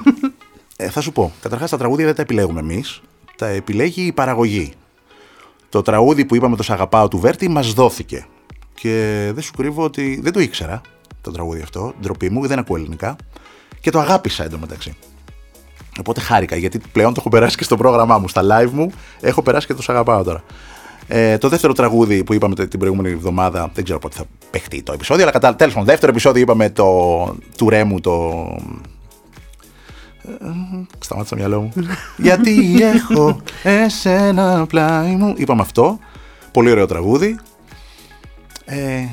[0.91, 1.33] θα σου πω.
[1.43, 3.01] Καταρχάς τα τραγούδια δεν τα επιλέγουμε εμείς.
[3.37, 4.73] Τα επιλέγει η παραγωγή.
[5.69, 8.27] Το τραγούδι που είπαμε το «Σ' αγαπάω» του Βέρτη μας δόθηκε.
[8.75, 10.81] Και δεν σου κρύβω ότι δεν το ήξερα
[11.21, 11.95] το τραγούδι αυτό.
[12.01, 13.17] Ντροπή μου, δεν ακούω ελληνικά.
[13.81, 14.97] Και το αγάπησα εντωμεταξύ.
[15.99, 18.93] Οπότε χάρηκα γιατί πλέον το έχω περάσει και στο πρόγραμμά μου, στα live μου.
[19.21, 20.43] Έχω περάσει και το «Σ' αγαπάω» τώρα.
[21.09, 24.93] Ε, το δεύτερο τραγούδι που είπαμε την προηγούμενη εβδομάδα, δεν ξέρω πότε θα παιχτεί το
[24.93, 26.87] επεισόδιο, αλλά κατά τέλος πάντων, δεύτερο επεισόδιο είπαμε το,
[27.57, 28.13] του Ρέμου το.
[30.23, 30.47] Ε,
[30.99, 31.73] Σταμάτησα το μυαλό μου.
[32.17, 35.35] Γιατί έχω εσένα πλάι μου.
[35.37, 35.99] Είπαμε αυτό.
[36.53, 37.39] Πολύ ωραίο τραγούδι.
[38.65, 39.05] Ε,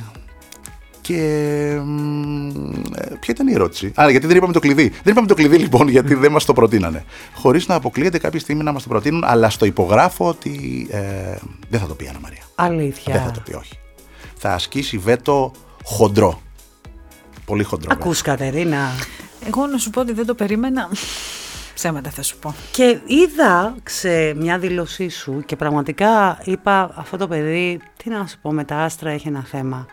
[1.13, 1.81] και.
[1.83, 2.47] μ,
[2.95, 4.89] ε, ποια ήταν η ερώτηση; Α, γιατί δεν είπαμε το κλειδί.
[4.89, 7.03] Δεν είπαμε το κλειδί λοιπόν, γιατί δεν μας το προτείνανε.
[7.33, 10.99] Χωρίς να αποκλείεται κάποια στιγμή να μας το προτείνουν, αλλά στο υπογράφω ότι ε,
[11.69, 12.41] δεν θα το πει η Άννα Μαρία.
[12.55, 13.13] Αλήθεια.
[13.13, 13.79] Δεν θα το πει, όχι.
[14.35, 15.51] Θα ασκήσει βέτο
[15.83, 16.41] χοντρό.
[17.45, 17.89] Πολύ χοντρό.
[17.89, 18.03] βέτο.
[18.03, 18.87] Ακούς Κατερίνα.
[19.47, 20.89] Εγώ να σου πω ότι δεν το περίμενα.
[21.73, 22.55] Ψέματα θα σου πω.
[22.71, 28.37] Και είδα σε μια δήλωσή σου και πραγματικά είπα αυτό το παιδί, τι να σου
[28.41, 29.87] πω, με τα άστρα έχει ένα θέμα.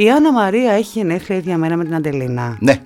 [0.00, 2.56] Η Άννα Μαρία έχει γενέθλια ίδια μέρα με την Αντελίνα.
[2.60, 2.80] Ναι.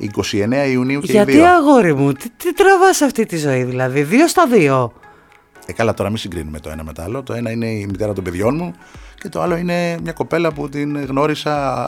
[0.00, 1.46] 29 Ιουνίου και οι Γιατί δύο.
[1.46, 4.92] αγόρι μου, τι, τι τραβάς αυτή τη ζωή δηλαδή, δύο στα δύο;
[5.66, 7.22] Ε, καλά, τώρα μην συγκρίνουμε το ένα με το άλλο.
[7.22, 8.72] Το ένα είναι η μητέρα των παιδιών μου
[9.20, 11.84] και το άλλο είναι μια κοπέλα που την γνώρισα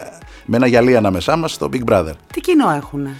[0.00, 2.12] ε, με ένα γυαλί ανάμεσά μας στο Big Brother.
[2.32, 3.16] Τι κοινό έχουνε;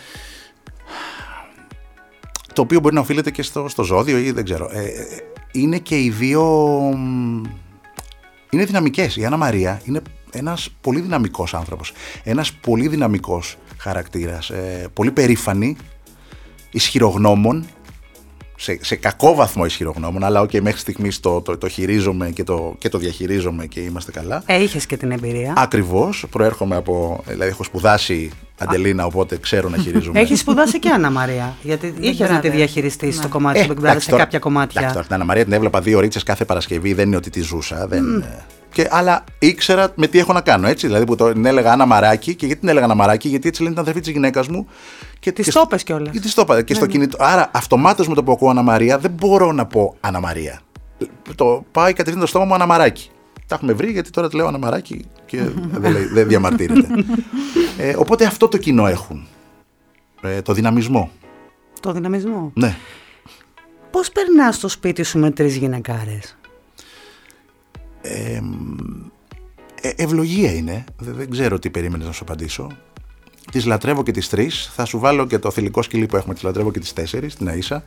[2.53, 4.69] Το οποίο μπορεί να οφείλεται και στο, στο ζώδιο ή δεν ξέρω.
[4.73, 5.05] Ε, ε,
[5.53, 6.43] είναι και οι δύο.
[6.97, 7.43] μ,
[8.51, 9.17] Είναι δυναμικές.
[9.17, 10.01] Η Άννα Μαρία είναι
[10.33, 11.93] ένας πολύ δυναμικός άνθρωπος.
[12.23, 14.51] Ένας πολύ δυναμικός χαρακτήρας.
[14.51, 15.77] Ε, πολύ περήφανη.
[16.71, 17.67] Ισχυρογνώμων.
[18.57, 22.75] Σε, σε κακό βαθμό ισχυρογνώμων, αλλά οκ, μέχρι στιγμής το, το, το χειρίζομαι και το,
[22.79, 24.43] και το διαχειρίζομαι και είμαστε καλά.
[24.47, 25.53] Ε, είχες και την εμπειρία.
[25.57, 26.25] Ακριβώς.
[26.31, 27.23] Προέρχομαι από.
[27.27, 30.21] Δηλαδή, έχω σπουδάσει Αντελίνα, οπότε ξέρω να χειρίζομαι.
[30.21, 31.57] Έχεις σπουδάσει και Άννα Μαρία.
[31.63, 32.55] Γιατί είχες να τη Brother.
[32.55, 34.73] διαχειριστείς στο κομμάτι Ε, του Big Brother, εντάξει, σε τώρα- κάποια κομμάτια.
[34.81, 37.41] Εντάξει, τώρα την Αννα Μαρία την έβλεπα δύο ωρίτσες κάθε Παρασκευή, δεν είναι ότι τη
[37.41, 37.87] ζούσα.
[37.87, 40.87] Δεν, ε, και, αλλά ήξερα με τι έχω να κάνω, έτσι.
[40.87, 42.35] Δηλαδή που το, την έλεγα Άννα Μαράκη.
[42.35, 44.67] Και γιατί την έλεγα Άννα Μαράκη, γιατί έτσι λένε την αδερφή της γυναίκας μου.
[45.19, 46.13] Και Της και το στο- είπες κιόλας.
[46.13, 46.63] Και της το είπα.
[46.63, 47.17] Και στο κινητό.
[47.21, 50.61] Άρα αυτομάτως με το που ακούω Άννα Μαρία, δεν μπορώ να πω Άννα Μαρία.
[51.35, 53.11] Το πάει κατευθείαν το στόμα μου Άννα Μαράκη.
[53.47, 56.87] Τα έχουμε βρει γιατί τώρα τη λέω Άννα Μαράκη και δεν, λέει- δεν διαμαρτύρεται.
[57.79, 59.27] ε, οπότε αυτό το κοινό έχουν.
[60.23, 61.11] Ε, το δυναμισμό.
[61.81, 62.51] Το δυναμισμό.
[62.55, 62.77] Ναι.
[63.91, 66.37] Πώς περνάς στο σπίτι σου με τρεις γυναικάρες.
[68.03, 68.41] Ε,
[69.97, 70.85] ευλογία είναι.
[70.99, 72.67] Δεν, δεν ξέρω τι περίμενες να σου απαντήσω.
[73.53, 74.71] Τις λατρεύω και τις τρεις.
[74.75, 76.35] Θα σου βάλω και το θηλυκό σκυλί που έχουμε.
[76.35, 77.79] Τις λατρεύω και τις τέσσερις, την Αΐσα.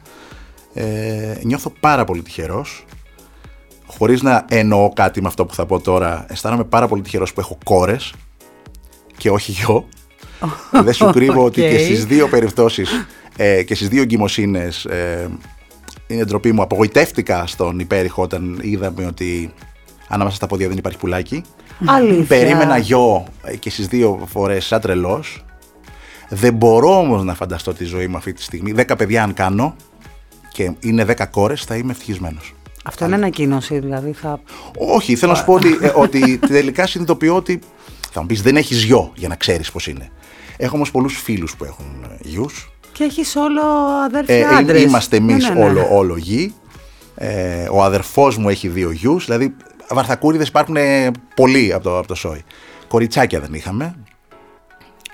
[0.74, 2.86] Ε, νιώθω πάρα πολύ τυχερός.
[3.86, 7.40] Χωρίς να εννοώ κάτι με αυτό που θα πω τώρα, αισθάνομαι πάρα πολύ τυχερός που
[7.40, 8.14] έχω κόρες
[9.18, 9.88] και όχι γιο.
[10.86, 11.80] Δεν σου κρύβω ότι και Οκ.
[11.80, 12.90] στις δύο περιπτώσεις
[13.36, 15.30] ε, και στις δύο εγκυμοσύνες ε,
[16.08, 16.62] είναι ντροπή μου.
[16.62, 19.54] Απογοητεύτηκα στον υπέρηχο όταν είδαμε ότι
[20.16, 21.44] ανάμεσα στα πόδια δεν υπάρχει πουλάκι.
[21.86, 22.26] Αλήθεια.
[22.26, 25.46] Περίμενα γιο ε, και στις δύο φορές σαν τρελός.
[26.30, 28.72] Δεν μπορώ όμως να φανταστώ τη ζωή μου αυτή τη στιγμή.
[28.72, 29.76] Δέκα παιδιά αν κάνω
[30.52, 32.56] και είναι δέκα κόρες θα είμαι ευτυχισμένος.
[32.84, 34.40] Αυτό είναι ανακοίνωση, δηλαδή θα...
[34.78, 37.60] Όχι, θέλω να σου πω ότι, ε, ότι τελικά συνειδητοποιώ ότι
[38.12, 40.10] θα μου πεις δεν έχεις γιο για να ξέρεις πώς είναι.
[40.58, 42.70] Έχω όμως πολλούς φίλους που έχουν ε, γιους.
[42.92, 43.62] Και έχεις όλο
[44.06, 44.82] αδέρφια Ε, ε, άντρες.
[44.82, 45.66] είμαστε εμείς Ναι, ναι, ναι.
[45.66, 46.54] όλο, όλο γη.
[47.16, 49.26] Ε, ο αδερφός μου έχει δύο γιους.
[49.26, 49.56] Δηλαδή
[49.90, 52.44] βαρθακούριδες υπάρχουν ε, πολλοί από το, από το σόι.
[52.88, 53.96] Κοριτσάκια δεν είχαμε.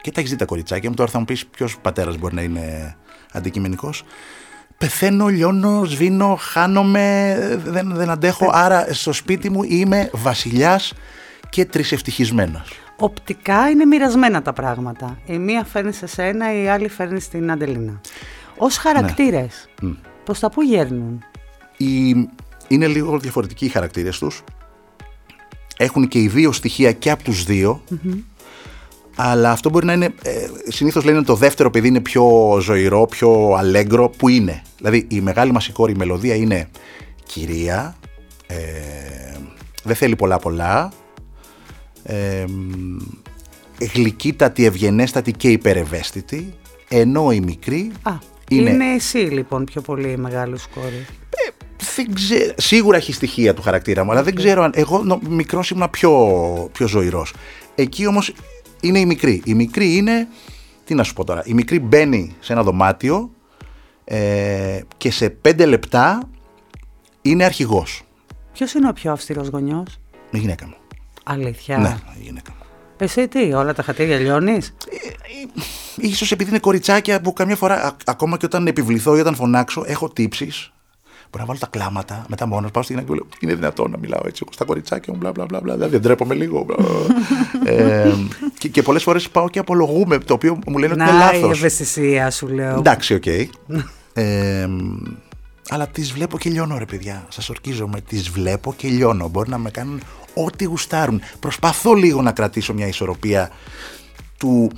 [0.02, 0.96] Και τα έχεις δει τα κοριτσάκια μου.
[0.96, 2.96] Τώρα θα μου πεις ποιος πατέρας μπορεί να είναι
[3.32, 4.04] αντικειμενικός.
[4.78, 8.50] Πεθαίνω, λιώνω, σβήνω, χάνομαι, δεν, δεν αντέχω.
[8.52, 10.94] Άρα στο σπίτι μου είμαι βασιλιάς
[11.50, 12.72] και τρισευτυχισμένος.
[12.98, 15.18] Οπτικά είναι μοιρασμένα τα πράγματα.
[15.26, 18.02] Η μία φέρνει σε σένα, η άλλη φέρνει στην Αντελίνα.
[18.58, 19.70] Ως χαρακτήρες,
[20.24, 21.24] προς τα πού γέρνουν;
[21.78, 22.10] οι,
[22.68, 24.44] είναι λίγο διαφορετικοί οι χαρακτήρες τους.
[25.78, 27.84] Έχουν και οι δύο στοιχεία και από τους δυο
[29.16, 30.14] Αλλά αυτό μπορεί να είναι.
[30.24, 35.06] Ε, Συνήθως λένε ότι το δεύτερο παιδί είναι πιο ζωηρό, πιο αλέγκρο, που είναι; Δηλαδή
[35.10, 36.70] η μεγάλη μας η κόρη η μελωδία είναι
[37.24, 37.96] κυρία,
[38.48, 38.56] ε,
[39.84, 40.92] δεν θέλει πολλά πολλά,
[42.04, 42.46] ε,
[43.94, 46.54] γλυκύτατη, ευγενέστατη και υπερευαίσθητη,
[46.88, 48.12] ενώ η μικρή Α.
[48.50, 51.06] Είναι, Είναι εσύ λοιπόν πιο πολύ μεγάλος κόρη.
[51.96, 54.72] Δεν ξέρω, σίγουρα έχει στοιχεία του χαρακτήρα μου, αλλά δεν ξέρω αν.
[54.76, 56.12] Εγώ νο- μικρός ήμουν πιο,
[56.72, 57.34] πιο ζωηρός.
[57.76, 58.34] Εκεί όμως
[58.82, 59.42] είναι η μικρή.
[59.46, 60.28] Η μικρή είναι.
[60.86, 61.42] Τι να σου πω τώρα.
[61.46, 63.30] Η μικρή μπαίνει σε ένα δωμάτιο
[64.04, 66.30] ε, και σε πέντε λεπτά
[67.22, 68.02] είναι αρχηγός.
[68.54, 70.00] Ποιος είναι ο πιο αυστηρός γονιός,
[70.32, 70.76] Η γυναίκα μου.
[71.24, 72.66] Αλήθεια; Ναι, η γυναίκα μου.
[72.98, 74.58] Εσύ τι, όλα τα χατήρια λιώνει.
[75.98, 79.84] Ίσως επειδή είναι κοριτσάκια που καμιά φορά, α- ακόμα και όταν επιβληθώ ή όταν φωνάξω,
[79.86, 80.72] έχω τύψεις.
[81.32, 82.72] Μπορώ να βάλω τα κλάματα μετά μόνος.
[82.72, 85.32] Πάω στη γυναίκα και λέω: Είναι δυνατόν να μιλάω έτσι εγώ στα κοριτσάκια μου, μπλα
[85.32, 85.60] μπλα μπλα.
[85.60, 85.74] μπλα.
[85.74, 86.64] Δηλαδή, δεν ντρέπομαι λίγο.
[86.64, 86.76] μπλα.
[87.74, 88.14] ε,
[88.58, 91.40] και και πολλές φορές πάω και απολογούμαι, το οποίο μου λένε ότι είναι Να, η
[91.40, 91.58] λάθος.
[91.58, 92.78] ευαισθησία σου λέω.
[92.78, 93.26] Εντάξει, οκ.
[94.14, 94.68] ε,
[95.70, 97.26] αλλά τις βλέπω και λιώνω, ρε παιδιά.
[97.30, 98.02] Σας ορκίζομαι.
[98.02, 99.28] Τις βλέπω και λιώνω.
[99.28, 100.02] Μπορεί να με κάνουν
[100.34, 101.22] ό,τι γουστάρουν.
[101.40, 103.50] Προσπαθώ λίγο να κρατήσω μια ισορροπία
[104.38, 104.72] του.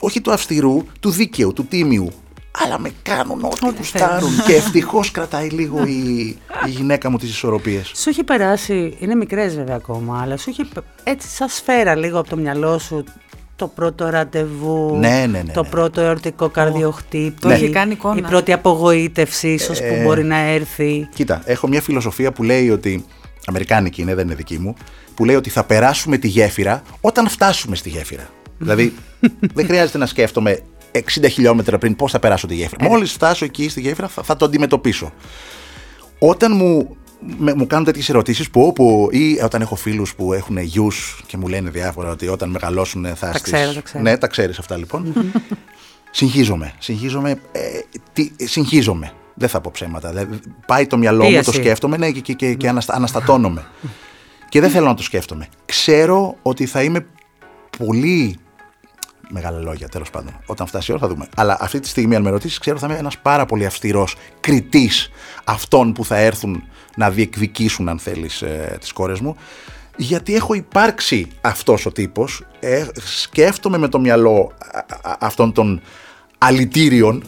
[0.00, 2.12] Όχι του αυστηρού, του δίκαιου, του τίμιου.
[2.62, 4.30] Αλλά με κάνουν ό,τι Ό,τι γουστάρουν.
[4.46, 6.36] και ευτυχώς κρατάει λίγο η,
[6.66, 7.92] η γυναίκα μου τις ισορροπίες.
[7.94, 12.18] Σου έχει περάσει, είναι μικρές βέβαια ακόμα, αλλά σου έχει πε- έτσι σαν σφαίρα λίγο
[12.18, 13.04] από το μυαλό σου
[13.56, 15.68] το πρώτο ραντεβού, Ναι, ναι, ναι, το ναι.
[15.68, 18.18] πρώτο εορτικό καρδιοχτύπη, Το έχει κάνει εικόνα.
[18.18, 21.08] η πρώτη απογοήτευση ίσως Ε, που μπορεί να έρθει.
[21.14, 23.04] Κοίτα, έχω μια φιλοσοφία που λέει ότι.
[23.46, 24.74] Αμερικάνικη είναι, δεν είναι δική μου.
[25.14, 28.28] Που λέει ότι θα περάσουμε τη γέφυρα όταν φτάσουμε στη γέφυρα.
[28.58, 28.94] δηλαδή,
[29.54, 30.58] δεν χρειάζεται να σκέφτομαι
[30.94, 32.88] 60 χιλιόμετρα πριν πώς θα περάσω τη γέφυρα.
[32.88, 35.12] Μόλις φτάσω εκεί στη γέφυρα θα, θα το αντιμετωπίσω.
[36.18, 36.96] Όταν μου,
[37.38, 41.36] με- μου κάνουν τέτοιες ερωτήσεις που όπου ή όταν έχω φίλους που έχουν γιους και
[41.36, 44.02] μου λένε διάφορα ότι όταν μεγαλώσουν θα Τα στις- ξέρω, τα ξέρω.
[44.02, 45.12] Ναι, τα ξέρεις αυτά λοιπόν.
[46.10, 46.72] Συγχύζομαι.
[46.78, 47.30] Συγχύζομαι.
[47.52, 47.60] Ε,
[48.12, 49.12] τι, συγχύζομαι.
[49.34, 50.08] Δεν θα πω ψέματα.
[50.08, 51.52] Δηλαδή, πάει το μυαλό μου, το Πίεση.
[51.52, 53.64] σκέφτομαι ναι, και, και, και, και αναστα- αναστατώνομαι.
[54.48, 55.46] και δεν θέλω να το σκέφτομαι.
[55.64, 57.06] Ξέρω ότι θα είμαι
[57.78, 58.36] πολύ.
[59.28, 60.40] Μεγάλα λόγια, τέλος πάντων.
[60.46, 61.28] Όταν φτάσει η ώρα θα δούμε.
[61.36, 64.16] Αλλά αυτή τη στιγμή, αν με ρωτήσεις, ξέρω ότι θα είμαι ένας πάρα πολύ αυστηρός
[64.40, 65.10] κριτής
[65.44, 66.62] αυτών που θα έρθουν
[66.96, 69.36] να διεκδικήσουν, αν θέλεις, ε, τις κόρες μου.
[69.96, 74.78] Γιατί έχω υπάρξει αυτός ο τύπος, ε, σκέφτομαι με το μυαλό α,
[75.10, 75.80] α, αυτών των
[76.38, 77.24] αλητήριων,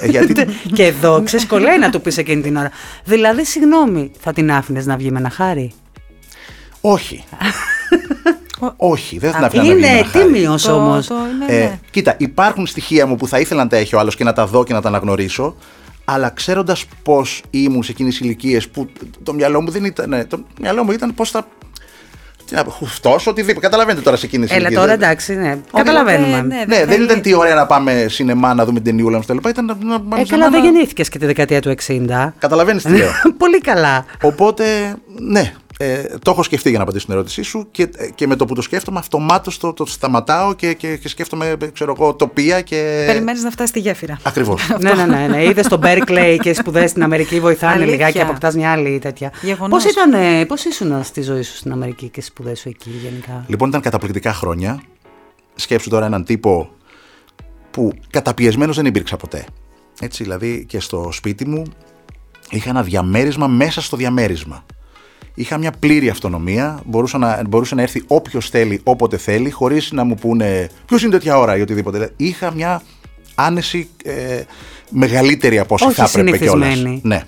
[0.00, 0.34] ε, γιατί
[0.76, 2.70] και εδώ ξέρεις κολλάει να του πεις εκείνη την ώρα.
[3.04, 5.72] Δηλαδή, συγγνώμη, θα την άφηνες να βγει με ένα χάρι;
[6.80, 7.24] όχι.
[8.76, 10.24] όχι, δεν θα την αφήνω να βγει με Είναι ένα χάρι.
[10.32, 11.06] τίμιος Το- όμως.
[11.06, 11.14] το
[11.48, 11.78] είναι, Ε, ναι.
[11.90, 14.46] κοίτα, υπάρχουν στοιχεία μου που θα ήθελα να τα έχει ο άλλος και να τα
[14.46, 15.56] δω και να τα αναγνωρίσω.
[16.04, 18.88] Αλλά ξέροντας πώς ήμουν σε εκείνες τις ηλικίες που
[19.22, 20.08] το μυαλό μου δεν ήταν.
[20.08, 21.46] ναι, Το μυαλό μου ήταν πώς θα.
[22.46, 23.66] Τι να πω, χουφτώσω, οτιδήποτε.
[23.66, 24.80] Καταλαβαίνετε τώρα σε εκείνες τις Έλα ηλικίες.
[24.86, 25.58] τώρα εντάξει, ναι.
[25.72, 26.42] Καταλαβαίνουμε.
[26.42, 29.34] ναι, Ναι, δεν ήταν τι ωραία να πάμε σινεμά να δούμε την ταινιούλα μας, τα
[29.34, 29.48] λοιπά.
[29.48, 32.34] Ήταν να, να, να, Ε, καλά, να- δεν γεννήθηκες και τη δεκαετία του 60.
[32.38, 33.10] Καταλαβαίνεις τι λέω.
[33.38, 34.04] Πολύ καλά.
[34.22, 34.64] Οπότε,
[35.18, 38.44] ναι, ε, το έχω σκεφτεί για να απαντήσω την ερώτησή σου και, και με το
[38.44, 43.04] που το σκέφτομαι, αυτομάτως το, το σταματάω και, και, και σκέφτομαι, ξέρω εγώ, τοπία και.
[43.06, 44.18] Περιμένεις να φτάσει στη γέφυρα.
[44.22, 44.68] Ακριβώς.
[44.80, 45.44] ναι, ναι, ναι, ναι.
[45.44, 47.92] Είδες στο Berkeley και σπουδές στην Αμερική βοηθάνε Αλήθεια.
[47.92, 49.32] λιγάκι, αποκτάς μια άλλη τέτοια.
[49.42, 49.82] Γεγονός.
[49.82, 52.90] Πώς ήταν, ε, πώς ήσουν στη ζωή σου στην Αμερική και στι σπουδές σου εκεί
[53.02, 54.82] γενικά; Λοιπόν, ήταν καταπληκτικά χρόνια.
[55.54, 56.70] Σκέψου τώρα έναν τύπο
[57.70, 59.44] που καταπιεσμένος δεν υπήρξα ποτέ.
[60.00, 61.62] Έτσι, δηλαδή και στο σπίτι μου
[62.50, 64.64] είχα ένα διαμέρισμα μέσα στο διαμέρισμα.
[65.34, 70.04] Είχα μια πλήρη αυτονομία, μπορούσα να, μπορούσε να έρθει όποιος θέλει, όποτε θέλει, χωρίς να
[70.04, 71.96] μου πούνε ποιος είναι τέτοια ώρα ή οτιδήποτε.
[71.96, 72.82] Δηλαδή, Είχα μια
[73.34, 74.40] άνεση ε,
[74.90, 76.68] μεγαλύτερη από όσο Όχι θα έπρεπε κιόλας.
[76.68, 77.00] συνηθισμένη.
[77.04, 77.22] Ναι.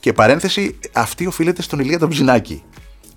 [0.00, 2.62] Και παρένθεση, αυτή οφείλεται στον Ηλία τον Ψινάκη.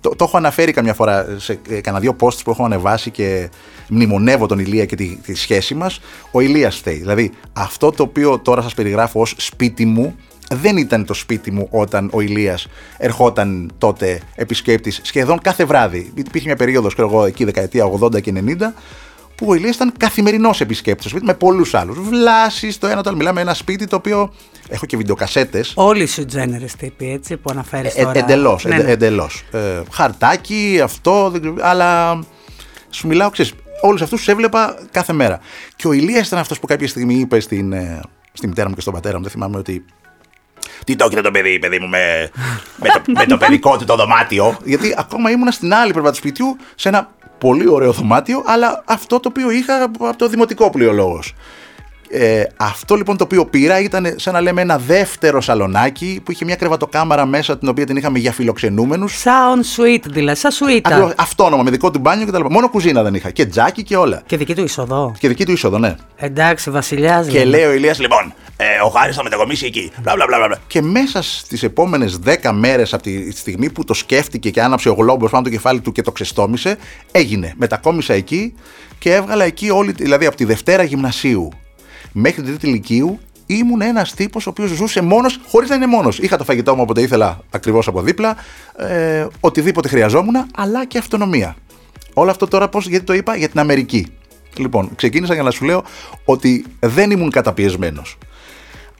[0.00, 3.48] Το, το έχω αναφέρει καμιά φορά σε ε, κανένα δύο posts που έχω ανεβάσει και
[3.88, 6.00] μνημονεύω τον Ηλία και τη, τη σχέση μας.
[6.30, 6.96] Ο Ηλίας φταίει.
[6.96, 10.16] Δηλαδή αυτό το οποίο τώρα σας περιγράφω ως σπίτι μου
[10.54, 12.66] δεν ήταν το σπίτι μου όταν ο Ηλίας
[12.98, 16.12] ερχόταν τότε επισκέπτης σχεδόν κάθε βράδυ.
[16.14, 18.74] Υπήρχε μια περίοδος, ξέρω εγώ, εκεί δεκαετία 80 και 90
[19.34, 21.98] που ο Ηλίας ήταν καθημερινός επισκέπτης στο σπίτι με πολλούς άλλους.
[22.00, 23.18] Βλάσει το ένα το άλλο.
[23.18, 24.32] Μιλάμε ένα σπίτι το οποίο
[24.68, 25.72] έχω και βιντεοκασέτες.
[25.76, 28.18] Όλοι σου generous τύποι, έτσι, που αναφέρεις Ε, τώρα.
[28.18, 28.92] εντελώς, Ναι, εντε- ναι.
[28.92, 29.44] εντελώς.
[29.52, 32.18] Ε, χαρτάκι, αυτό, δεν ξέρω, αλλά
[32.90, 35.40] σου μιλάω, ξέρεις, όλους αυτούς τους έβλεπα κάθε μέρα.
[35.76, 38.00] Και ο Ηλίας ήταν αυτός που κάποια στιγμή είπε στην, ε,
[38.32, 39.84] στη μητέρα μου και στον πατέρα μου, δεν θυμάμαι ότι
[40.84, 42.30] τι το έχετε το παιδί, παιδί μου, με,
[42.76, 46.16] με, το, με το παιδικό του το δωμάτιο; Γιατί ακόμα ήμουνα στην άλλη πλευρά του
[46.16, 50.70] σπιτιού, σε ένα πολύ ωραίο δωμάτιο, αλλά αυτό το οποίο είχα από από το δημοτικό
[50.70, 50.92] πλοίο
[52.10, 56.44] Ε, αυτό λοιπόν το οποίο πήρα ήταν σαν να λέμε ένα δεύτερο σαλονάκι που είχε
[56.44, 59.22] μια κρεβατοκάμαρα μέσα την οποία την είχαμε για φιλοξενούμενους.
[59.24, 60.90] Sound sweet δηλαδή, σαν σουίτα.
[60.90, 62.50] Ακριβώς, Αυτόνομα, με δικό του μπάνιο και τα λοιπά.
[62.50, 63.30] Μόνο κουζίνα δεν είχα.
[63.30, 64.22] Και τζάκι και όλα.
[64.26, 65.14] Και δική του είσοδο.
[65.18, 65.94] Και δική του είσοδο, ναι.
[66.16, 67.26] Εντάξει, βασιλιάς.
[67.26, 69.90] Και λέει ο Ηλίας, λοιπόν, ε, ο Χάρης θα μετακομίσει εκεί.
[70.02, 70.58] Μπλα, μπλα, μπλα, μπλα.
[70.66, 74.92] Και μέσα στις επόμενες 10 μέρες από τη στιγμή που το σκέφτηκε και άναψε ο
[74.92, 76.76] γλόμπος πάνω το κεφάλι του και το ξεστόμησε,
[77.12, 77.54] έγινε.
[77.56, 78.54] Μετακόμισα εκεί
[78.98, 81.48] και έβγαλα εκεί όλη, δηλαδή από τη Δευτέρα Γυμνασίου
[82.12, 86.18] μέχρι την Τρίτη Λυκείου ήμουν ένας τύπος ο οποίος ζούσε μόνος, χωρίς να είναι μόνος.
[86.18, 88.36] Είχα το φαγητό μου όποτε ήθελα, ακριβώς από δίπλα,
[88.76, 91.56] ε, οτιδήποτε χρειαζόμουν, αλλά και αυτονομία.
[92.14, 94.06] Όλο αυτό τώρα πώς, γιατί το είπα, για την Αμερική.
[94.56, 95.84] Λοιπόν, ξεκίνησα για να σου λέω
[96.24, 98.18] ότι δεν ήμουν καταπιεσμένος.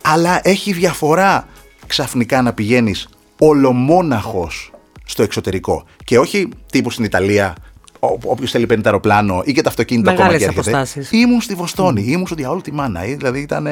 [0.02, 1.48] Αλλά έχει διαφορά
[1.86, 4.72] ξαφνικά να πηγαίνεις ολομόναχος
[5.04, 5.84] στο εξωτερικό.
[6.04, 7.54] Και όχι τύπους στην Ιταλία,
[8.00, 10.86] όποιος θέλει παίρνει το αεροπλάνο ή και το αυτοκίνητο ακόμα και έρχεται.
[11.10, 12.10] Ήμουν στη Βοστόνη, mm.
[12.10, 13.02] ήμουν στο διαόλου τη μάνα.
[13.02, 13.68] Ε, δηλαδή ήταν.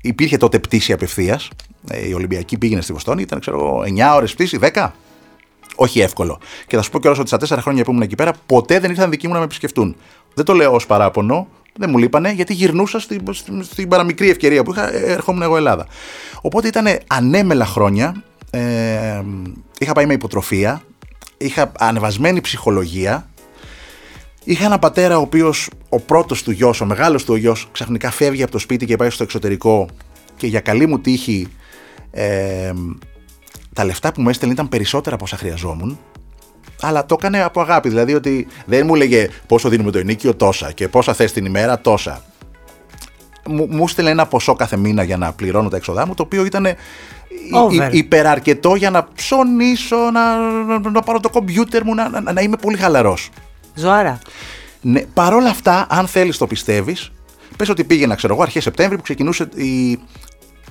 [0.00, 1.48] Υπήρχε τότε πτήση απευθείας.
[1.90, 4.90] Ε, η Ολυμπιακή πήγαινε στη Βοστόνη, ήταν ξέρω 9 ώρες πτήση, 10.
[5.76, 6.38] Όχι εύκολο.
[6.66, 8.90] Και θα σου πω κιόλας ότι στα 4 χρόνια που ήμουν εκεί πέρα, ποτέ δεν
[8.90, 9.96] ήρθαν δικοί μου να με επισκεφτούν.
[10.34, 13.22] Δεν το λέω ως παράπονο, δεν μου λείπανε, γιατί γυρνούσα στην,
[13.60, 15.86] στην παραμικρή ευκαιρία που είχα, ε, ερχόμουν εγώ Ελλάδα.
[16.40, 18.22] Οπότε ήταν ανέμελα χρόνια.
[18.50, 19.22] Ε,
[19.78, 20.82] είχα πάει με υποτροφία,
[21.36, 23.28] είχα ανεβασμένη ψυχολογία.
[24.48, 28.42] Είχα ένα πατέρα ο οποίος, ο πρώτος του γιος, ο μεγάλος του γιος, ξαφνικά φεύγει
[28.42, 29.88] από το σπίτι και πάει στο εξωτερικό
[30.36, 31.48] και για καλή μου τύχη
[32.10, 32.72] ε,
[33.72, 35.98] τα λεφτά που μου έστελνε ήταν περισσότερα από όσα χρειαζόμουν.
[36.80, 37.88] Αλλά το έκανε από αγάπη.
[37.88, 41.80] Δηλαδή ότι δεν μου έλεγε πόσο δίνουμε το ενίκιο τόσα και πόσα θες την ημέρα
[41.80, 42.22] τόσα.
[43.46, 46.44] Μου, μου στέλνε ένα ποσό κάθε μήνα για να πληρώνω τα έξοδά μου, το οποίο
[46.44, 46.66] ήταν
[47.90, 52.56] υπεραρκετό για να ψωνίσω, να, να, να πάρω το κομπιούτερ μου, να, να, να είμαι
[52.56, 53.30] πολύ χαλαρός.
[53.78, 54.18] Ζωάρα.
[54.80, 57.12] Ναι, Παρ' όλα αυτά, αν θέλεις το πιστεύεις,
[57.56, 59.98] πες ότι πήγαινα, ξέρω εγώ, αρχές Σεπτέμβρη που ξεκινούσε η,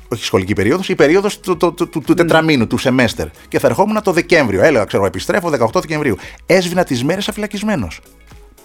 [0.08, 2.15] όχι σχολική περίοδος, η περίοδος του, του, του, του ναι.
[2.15, 3.28] τετραμήνου, του σεμέστερ.
[3.48, 4.63] Και θα ερχόμουν το Δεκέμβριο.
[4.63, 6.17] Έλεγα, ξέρω, επιστρέφω 18 Δεκεμβρίου.
[6.46, 8.00] Έσβηνα τις μέρες αφυλακισμένος.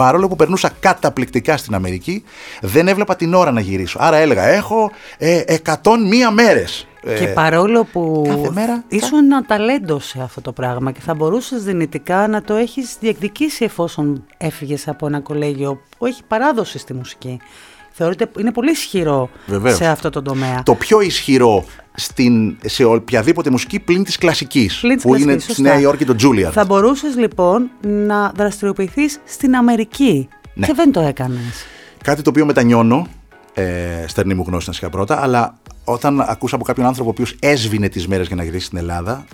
[0.02, 2.24] Παρόλο που περνούσα καταπληκτικά στην Αμερική,
[2.60, 3.98] δεν έβλεπα την ώρα να γυρίσω.
[4.00, 5.76] Άρα έλεγα, έχω ε, 101
[6.32, 6.86] μέρες.
[7.18, 12.28] Και παρόλο που μέρα, ήσουν ένα ταλέντο σε αυτό το πράγμα και θα μπορούσες δυνητικά
[12.28, 17.40] να το έχεις διεκδικήσει εφόσον έφυγες από ένα κολέγιο που έχει παράδοση στη μουσική
[17.92, 19.30] θεωρείται είναι πολύ ισχυρό
[19.66, 20.62] σε αυτό το τομέα.
[20.62, 24.84] Το πιο ισχυρό στην, σε οποιαδήποτε μουσική πλην της κλασικής.
[25.02, 26.52] Που είναι στη Νέα Υόρκη το Juilliard.
[26.52, 30.28] Θα μπορούσες λοιπόν να δραστηριοποιηθείς στην Αμερική.
[30.54, 30.66] Ναι.
[30.66, 31.66] Και δεν το έκανες.
[32.04, 33.06] Κάτι το οποίο μετανιώνω.
[33.54, 37.36] Ε, στερνή μου γνώση να είχα πρώτα, αλλά όταν ακούσα από κάποιον άνθρωπο ο οποίος
[37.40, 39.26] έσβηνε τις μέρες για να γυρίσει στην Ελλάδα,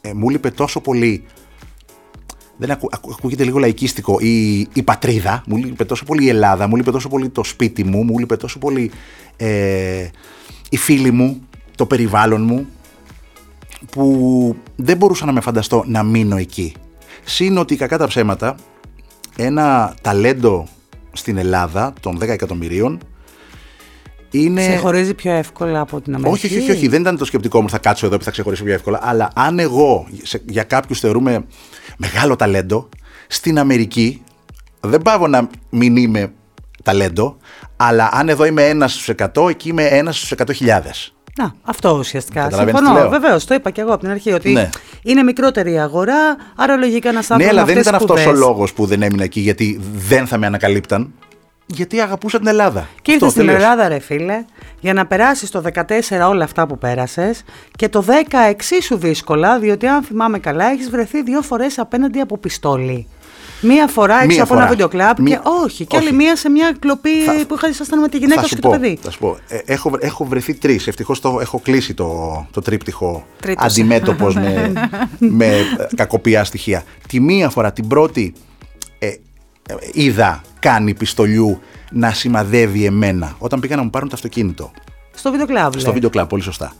[0.00, 1.24] ε, μου λείπε τόσο πολύ
[2.56, 6.76] δεν ακού, ακούγεται λίγο λαϊκίστικο, η, η πατρίδα, μου λείπει τόσο πολύ η Ελλάδα, μου
[6.76, 8.90] λείπει τόσο πολύ το σπίτι μου, μου λείπει τόσο πολύ
[9.36, 10.06] ε,
[10.68, 12.66] οι φίλοι μου, το περιβάλλον μου,
[13.90, 16.74] που δεν μπορούσα να με φανταστώ να μείνω εκεί.
[17.24, 18.54] Συν ότι κακά τα ψέματα,
[19.36, 20.66] ένα ταλέντο
[21.12, 22.98] στην Ελλάδα των 10 εκατομμυρίων
[24.30, 24.62] είναι...
[24.62, 27.70] Σε χωρίζει πιο εύκολα από την Αμερική; Όχι, όχι, όχι, δεν ήταν το σκεπτικό μου
[27.70, 28.98] θα κάτσω εδώ και θα ξεχωρίσω πιο εύκολα.
[29.02, 30.06] Αλλά αν εγώ
[30.46, 31.44] για κάποιους θεωρούμε
[31.96, 32.88] μεγάλο ταλέντο,
[33.26, 34.22] στην Αμερική
[34.80, 36.32] δεν πάω να μην είμαι
[36.82, 37.36] ταλέντο,
[37.76, 41.13] αλλά αν εδώ είμαι ένας στους 100, εκεί είμαι ένας στους 100.000.
[41.38, 42.50] Να, αυτό ουσιαστικά.
[42.50, 43.08] Συμφωνώ.
[43.08, 44.32] Βεβαίως, το είπα και εγώ από την αρχή.
[44.32, 44.68] Ότι ναι.
[45.02, 47.42] είναι μικρότερη η αγορά, άρα λογικά ένα άνθρωπο.
[47.42, 50.46] Ναι, αλλά δεν ήταν αυτός ο λόγος που δεν έμεινα εκεί, γιατί δεν θα με
[50.46, 51.12] ανακαλύπταν
[51.66, 52.88] γιατί αγαπούσα την Ελλάδα.
[53.02, 54.44] Και ήρθες στην Ελλάδα, ρε φίλε,
[54.80, 57.42] για να περάσεις το 14 όλα αυτά που πέρασες
[57.76, 58.10] και το 10
[58.48, 63.06] εξίσου δύσκολα, διότι αν θυμάμαι καλά, έχεις βρεθεί δύο φορές απέναντι από πιστόλι.
[63.60, 67.10] Μία φορά έξω από ένα βίντεο κλαμπ και όχι, και άλλη μία σε μια κλοπή
[67.48, 68.98] που είχα ήσασταν με τη γυναίκα σου και το παιδί.
[69.02, 69.38] Θα σου πω.
[69.48, 70.86] Ε, έχω, έχω βρεθεί τρεις.
[70.86, 74.72] Ευτυχώς το έχω κλείσει το, το τρίπτυχο αντιμέτωπος με,
[75.18, 75.52] με
[75.96, 76.82] κακοπιά στοιχεία.
[77.08, 78.32] Τη μία φορά, την πρώτη,
[78.98, 79.12] ε,
[79.92, 84.70] είδα κάνει πιστολιού να σημαδεύει εμένα όταν πήγα να μου πάρουν το αυτοκίνητο.
[85.14, 85.72] Στο βίντεο κλαμπ.
[85.76, 86.72] Στο βίντεο κλαμπ, πολύ σωστά.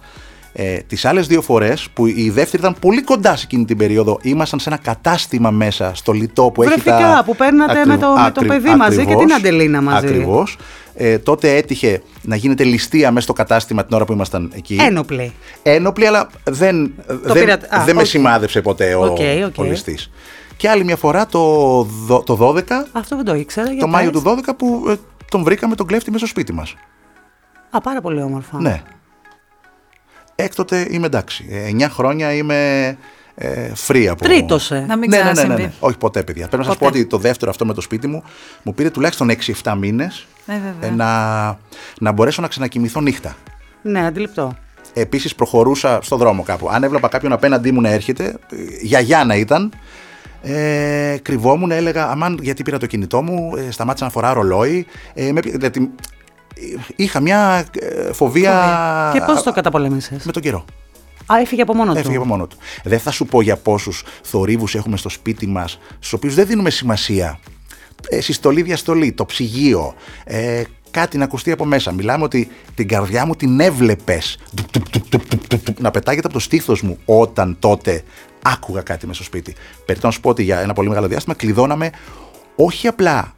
[0.56, 4.18] Ε, Τις άλλες δύο φορές που η δεύτερη ήταν πολύ κοντά σε εκείνη την περίοδο,
[4.22, 7.22] ήμασταν σε ένα κατάστημα μέσα στο λιτό που έχει τα.
[7.26, 10.06] που παίρνατε με, το, με το παιδί μαζί και την Αντελίνα μαζί.
[10.06, 10.56] Ακριβώς.
[10.96, 14.76] Ε, τότε έτυχε να γίνεται ληστεία μέσα στο κατάστημα την ώρα που ήμασταν εκεί.
[14.80, 15.32] Ένοπλη.
[15.62, 19.52] Ένοπλη, αλλά δεν, δεν, δεν με σημάδεψε ποτέ ο, okay, okay.
[19.56, 20.10] ο ληστής.
[20.56, 21.84] Και άλλη μια φορά το,
[22.24, 22.62] το 12.
[22.92, 23.76] Αυτό δεν το ήξερα.
[23.78, 24.94] Το Μάιο του 12 που ε,
[25.30, 26.74] τον βρήκαμε τον κλέφτη μέσα στο σπίτι μας.
[27.70, 28.60] Α, πάρα πολύ όμορφα.
[28.60, 28.82] Ναι.
[30.34, 31.44] Έκτοτε είμαι εντάξει.
[31.70, 32.88] 9 ε, χρόνια είμαι
[33.34, 34.24] ε, free από.
[34.24, 34.84] Τρίτωσε.
[34.88, 35.72] Να μην ναι, ναι, ναι, ναι, ναι.
[35.80, 36.46] Όχι ποτέ, παιδιά.
[36.48, 38.22] Πρέπει να σας πω ότι το δεύτερο αυτό με το σπίτι μου
[38.62, 39.30] μου πήρε τουλάχιστον
[39.62, 41.46] 6-7 μήνες ναι, ε, να,
[41.98, 43.36] να μπορέσω να ξανακοιμηθώ νύχτα.
[43.82, 44.56] Ναι, αντιληπτό.
[44.92, 46.68] Επίσης προχωρούσα στον δρόμο κάπου.
[46.70, 48.34] Αν έβλεπα κάποιον απέναντί μου να έρχεται,
[48.82, 49.72] για να ήταν,
[50.42, 54.86] ε, κρυβόμουν, έλεγα Αμάν, γιατί πήρα το κινητό μου, ε, σταμάτησα να φορά ρολόι.
[55.14, 55.90] Ε, με, δηλαδή,
[56.96, 59.10] είχα μια ε, φοβία.
[59.12, 60.64] Και πώς το καταπολέμησε, Με τον καιρό.
[61.32, 61.98] Α, έφυγε από μόνο του.
[61.98, 62.56] Έφυγε από μόνο του.
[62.84, 66.70] Δεν θα σου πω για πόσους θορύβους έχουμε στο σπίτι μας, στους οποίους δεν δίνουμε
[66.70, 67.38] σημασία.
[68.08, 71.92] Ε, συστολή, διαστολή, το ψυγείο, ε, κάτι να ακουστεί από μέσα.
[71.92, 74.38] Μιλάμε ότι την καρδιά μου την έβλεπες
[75.78, 78.02] να πετάγεται από το στήθος μου όταν τότε
[78.42, 79.54] άκουγα κάτι μέσα στο σπίτι.
[79.84, 81.90] Περιτώ να σου πω ότι για ένα πολύ μεγάλο διάστημα κλειδώναμε
[82.56, 83.34] όχι απλά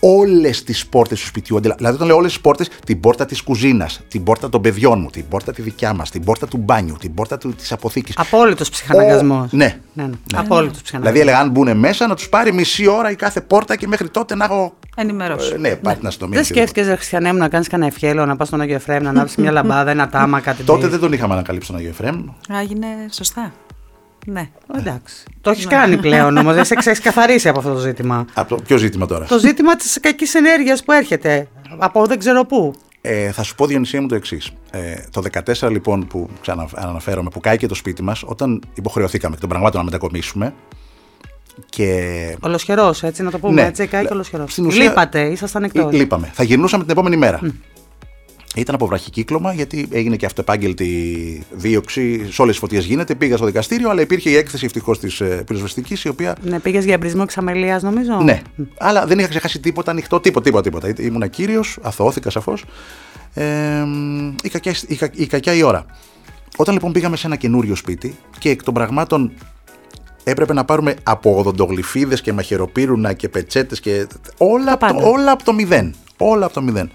[0.00, 1.60] όλες τις πόρτες του σπιτιού.
[1.60, 5.10] Δηλαδή, όταν λέω όλες τις πόρτες, την πόρτα της κουζίνας, την πόρτα των παιδιών μου,
[5.10, 8.14] την πόρτα τη δικιά μας, την πόρτα του μπάνιου, την πόρτα της αποθήκης.
[8.18, 9.52] Απόλυτος ψυχαναγκασμός.
[9.52, 9.64] Ναι.
[9.92, 10.02] ναι.
[10.02, 10.38] ναι, ναι.
[10.38, 11.12] Απόλυτος ψυχαναγκασμός.
[11.12, 14.08] Δηλαδή, έλεγα αν μπουν μέσα να τους πάρει μισή ώρα η κάθε πόρτα και μέχρι
[14.08, 14.74] τότε να έχω.
[14.96, 15.52] Ενημερώσει.
[15.54, 16.36] Ε, ναι, πάρει την αστυνομία.
[16.36, 19.36] Δεν σκέφτηκες, Χριστιανέ μου, να κάνεις κανένα ευχέλο, να πας στον Αγιο Εφρέμ, να ανάψεις
[19.36, 22.24] μια λαμπάδα, ένα τάμα, κάτι Τότε δεν τον είχαμε ανακαλύψει στον Αγιο Εφρέμ.
[22.48, 23.52] Άγινε σωστά.
[24.26, 24.48] Ναι.
[24.78, 25.24] Εντάξει.
[25.40, 26.54] Το έχεις κάνει πλέον όμως.
[26.54, 28.24] Δεν σε έχει καθαρίσει από αυτό το ζήτημα.
[28.34, 31.48] Από το ποιο ζήτημα τώρα; Το ζήτημα της κακής ενέργειας που έρχεται.
[31.78, 32.74] Από δεν ξέρω πού.
[33.00, 34.50] Ε, θα σου πω Διονυσία μου το εξής.
[34.70, 35.22] Ε, το
[35.60, 39.84] 14 λοιπόν που ξανααναφέρομαι, που κάηκε το σπίτι μας, όταν υποχρεωθήκαμε και των πραγμάτων να
[39.84, 40.54] μετακομίσουμε.
[41.68, 42.36] Και...
[42.40, 43.68] Ολοσχερός, έτσι να το πούμε ναι.
[43.68, 43.86] έτσι.
[43.86, 44.58] Κάηκε ολοσχερός.
[44.58, 44.84] Ουσία...
[44.84, 45.92] Λείπατε, ήσασταν εκτός.
[45.92, 46.30] Λείπαμε.
[46.32, 47.40] Θα γυρνούσαμε την επόμενη μέρα.
[48.56, 52.32] Ήταν από βραχικύκλωμα γιατί έγινε και αυτοεπάγγελτη δίωξη.
[52.32, 53.14] Σε όλες τις φωτιές γίνεται.
[53.14, 56.36] Πήγα στο δικαστήριο, αλλά υπήρχε η έκθεση ευτυχώς της ε, πυροσβεστικής η οποία.
[56.42, 58.42] Ναι, πήγες για εμπρισμό εξαμελία, νομίζω; Ναι.
[58.78, 60.80] Αλλά δεν είχα ξεχάσει τίποτα ανοιχτό, τίποτα, τίποτα.
[60.80, 61.02] τίποτα.
[61.02, 62.64] Ήμουνα κύριος, αθωώθηκα σαφώς.
[63.34, 63.84] Ε,
[64.42, 65.84] η, κακιά, η, η κακιά η ώρα.
[66.56, 69.32] Όταν λοιπόν πήγαμε σε ένα καινούριο σπίτι και εκ των πραγμάτων
[70.24, 74.06] έπρεπε να πάρουμε από οδοντογλυφίδες και μαχαιροπύρουνα και πετσέτες και
[74.38, 75.94] όλα, από το, όλα από το μηδέν.
[76.16, 76.90] Όλα από το μηδέν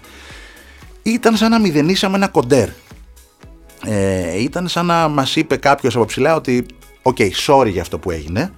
[1.10, 2.68] ήταν σαν να μηδενίσαμε ένα κοντέρ.
[3.84, 6.66] Ε, ήταν σαν να μας είπε κάποιος από ψηλά ότι
[7.06, 8.52] Ok, okay, sorry για αυτό που έγινε.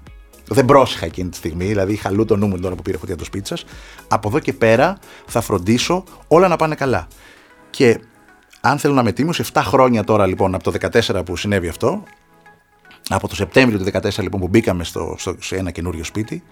[0.48, 3.16] Δεν πρόσεχα εκείνη τη στιγμή, δηλαδή είχα αλλού το νου μου τώρα που πήρε φωτιά
[3.16, 3.64] το σπίτι σας.
[4.08, 7.08] Από εδώ και πέρα θα φροντίσω όλα να πάνε καλά.
[7.70, 8.00] Και
[8.60, 12.02] αν θέλω να με τίμω, 7 χρόνια τώρα λοιπόν από το 14 που συνέβη αυτό,
[13.08, 16.42] από το Σεπτέμβριο του 2014 λοιπόν που μπήκαμε στο, στο, σε ένα καινούριο σπίτι,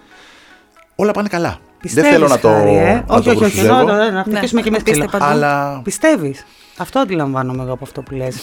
[0.97, 1.59] όλα πάνε καλά.
[1.95, 2.49] Πιστεύεις, δεν θέλω να το.
[2.49, 5.09] ε; όχι, όχι, όχι, να ναι, χτυπήσουμε και με ξύλο.
[5.13, 5.81] Αλλά...
[5.85, 6.45] Πιστεύεις;
[6.77, 8.37] Αυτό αντιλαμβάνομαι εγώ από αυτό που λες.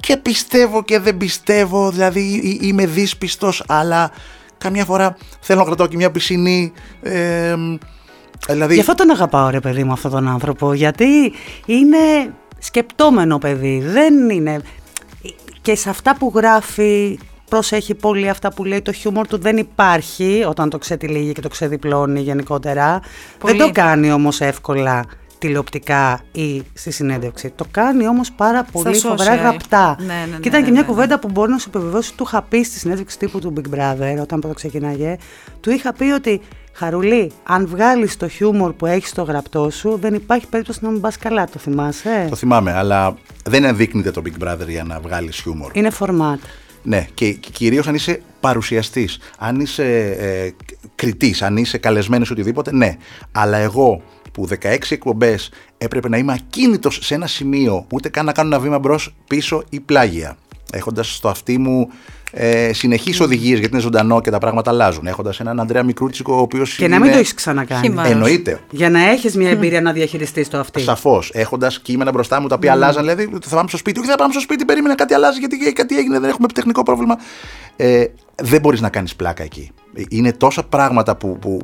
[0.00, 4.10] Και πιστεύω και δεν πιστεύω, δηλαδή είμαι δύσπιστος, αλλά
[4.58, 6.72] καμιά φορά θέλω να κρατάω και μια πισινή.
[7.02, 7.54] Ε,
[8.48, 8.74] δηλαδή...
[8.74, 11.32] Γι' αυτό τον αγαπάω ρε παιδί μου αυτόν τον άνθρωπο, γιατί
[11.66, 14.60] είναι σκεπτόμενο παιδί, δεν είναι...
[15.62, 17.18] Και σε αυτά που γράφει
[17.52, 18.80] προσέχει πολύ αυτά που λέει.
[18.82, 23.00] Το χιούμορ του δεν υπάρχει όταν το ξετυλίγει και το ξεδιπλώνει γενικότερα.
[23.44, 25.04] Δεν το κάνει όμως εύκολα
[25.38, 27.52] τηλεοπτικά ή στη συνέντευξη.
[27.56, 29.96] Το κάνει όμως πάρα πολύ φοβερά γραπτά.
[29.98, 32.14] Ναι, ναι, ναι, και ήταν ναι, και μια ναι, κουβέντα που μπορεί να σου επιβεβαιώσει.
[32.14, 35.16] Του είχα πει στη συνέντευξη τύπου του Big Brother, όταν πρώτα ξεκινάγε.
[35.60, 36.40] Του είχα πει ότι
[36.74, 41.00] Χαρουλή, αν βγάλεις το χιούμορ που έχεις στο γραπτό σου, δεν υπάρχει περίπτωση να μην
[41.00, 41.44] πας καλά.
[41.46, 45.70] Το θυμάσαι; Το θυμάμαι, αλλά δεν ενδείκνυται το Big Brother για να βγάλεις χιούμορ.
[45.74, 46.40] Είναι φορμάτ.
[46.82, 50.50] Ναι, και κυρίως αν είσαι παρουσιαστής, αν είσαι ε,
[50.94, 52.96] κριτής, αν είσαι καλεσμένος οτιδήποτε, ναι.
[53.32, 58.32] Αλλά εγώ που 16 εκπομπές έπρεπε να είμαι ακίνητος σε ένα σημείο, ούτε καν να
[58.32, 60.36] κάνω ένα βήμα μπρος, πίσω ή πλάγια.
[60.72, 61.88] Έχοντας στο αυτί μου
[62.34, 65.06] ε, συνεχείς οδηγίες γιατί είναι ζωντανό και τα πράγματα αλλάζουν.
[65.06, 66.74] Έχοντας έναν Αντρέα Μικρούτσικο, ο οποίος.
[66.74, 67.94] Και να μην το έχεις ξανακάνει.
[68.04, 68.60] Εννοείται.
[68.70, 70.80] Για να έχεις μια εμπειρία να διαχειριστείς το αυτή.
[70.80, 71.30] Σαφώς.
[71.34, 72.74] Έχοντας κείμενα μπροστά μου τα οποία mm.
[72.74, 73.98] αλλάζαν, δηλαδή θα πάμε στο σπίτι.
[73.98, 77.16] Όχι, θα πάμε στο σπίτι, περίμενα κάτι αλλάζει γιατί κάτι έγινε, δεν έχουμε τεχνικό πρόβλημα.
[77.76, 78.04] Ε,
[78.42, 79.70] δεν μπορείς να κάνεις πλάκα εκεί.
[80.08, 81.58] Είναι τόσα πράγματα που, που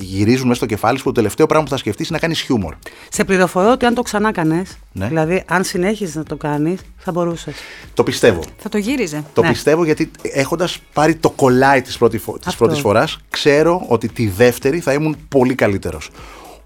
[0.00, 2.40] γυρίζουν μέσα στο κεφάλι σου που το τελευταίο πράγμα που θα σκεφτείς είναι να κάνεις
[2.40, 2.74] χιούμορ.
[3.08, 5.06] Σε πληροφορώ ότι αν το ξανά έκανε, ναι.
[5.06, 7.54] δηλαδή αν συνέχιζες να το κάνεις, θα μπορούσες.
[7.94, 8.40] Το πιστεύω.
[8.58, 9.24] Θα το γύριζε.
[9.32, 9.48] Το ναι.
[9.48, 12.20] πιστεύω γιατί έχοντας πάρει το κολλάι της πρώτη,
[12.58, 16.10] πρώτης φοράς, ξέρω ότι τη δεύτερη θα ήμουν πολύ καλύτερος.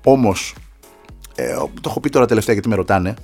[0.04, 0.54] Όμως,
[1.34, 3.14] ε, το έχω πει τώρα τελευταία γιατί με ρωτάνε,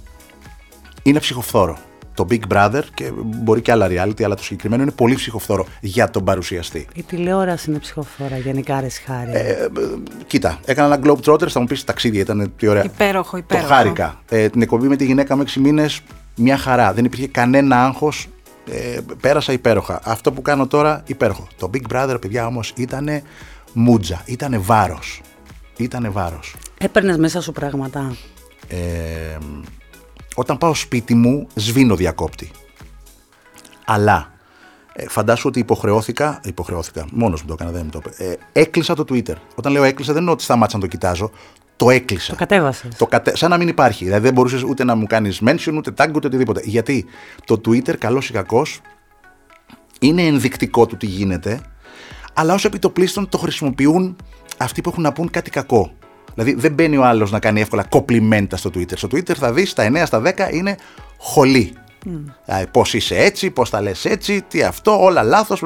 [1.02, 1.78] είναι ψυχοφθόρο
[2.14, 6.10] το Big Brother και μπορεί και άλλα reality, αλλά το συγκεκριμένο είναι πολύ ψυχοφθόρο για
[6.10, 6.86] τον παρουσιαστή.
[6.94, 9.30] Η τηλεόραση είναι ψυχοφθόρα, γενικά ρε χάρη.
[9.32, 9.68] Ε,
[10.26, 12.84] κοίτα, έκανα ένα Globetrotters, θα μου πεις ταξίδια, ήταν τι ωραία.
[12.84, 13.68] Υπέροχο, υπέροχο.
[13.68, 14.20] Το χάρηκα.
[14.28, 16.00] Ε, την εκπομπή με τη γυναίκα μου 6 μήνες,
[16.36, 16.92] μια χαρά.
[16.92, 18.28] Δεν υπήρχε κανένα άγχος.
[18.72, 20.00] Ε, πέρασα υπέροχα.
[20.04, 21.46] Αυτό που κάνω τώρα, υπέροχο.
[21.56, 23.22] Το Big Brother, παιδιά όμως, ήταν
[23.72, 25.20] μούτζα, ήταν βάρος.
[25.76, 26.56] Ήτανε βάρος.
[26.78, 28.16] Έπαιρνες μέσα σου πράγματα;
[28.68, 28.76] Ε,
[30.34, 32.50] όταν πάω σπίτι μου, σβήνω διακόπτη.
[33.84, 34.32] Αλλά
[34.92, 38.24] ε, φαντάσου ότι υποχρεώθηκα, υποχρεώθηκα, μόνος μου το έκανα, δεν μου το είπε.
[38.24, 39.34] Ε, έκλεισα το Twitter.
[39.54, 41.30] Όταν λέω έκλεισα, δεν είναι ότι σταμάτησα να το κοιτάζω.
[41.80, 42.30] Το έκλεισα.
[42.30, 42.96] Το κατέβασες.
[42.96, 43.36] Το κατε...
[43.36, 44.04] Σαν να μην υπάρχει.
[44.04, 46.60] Δηλαδή δεν μπορούσες ούτε να μου κάνεις mention, ούτε tag, ούτε οτιδήποτε.
[46.64, 47.04] Γιατί
[47.44, 48.80] το Twitter, καλός ή κακός,
[50.00, 51.60] είναι ενδεικτικό του τι γίνεται,
[52.34, 54.16] αλλά ως επιτοπλίστων το χρησιμοποιούν
[54.56, 55.92] αυτοί που έχουν να πούν κάτι κακό.
[56.34, 58.96] Δηλαδή δεν μπαίνει ο άλλος να κάνει εύκολα κοπλιμέντα στο Twitter.
[58.96, 60.76] Στο Twitter θα δεις στα 9 στα 10 είναι
[61.16, 61.72] χολή.
[62.06, 62.62] Mm.
[62.70, 65.62] Πώς είσαι έτσι, πώς τα λες έτσι, τι αυτό, όλα λάθος.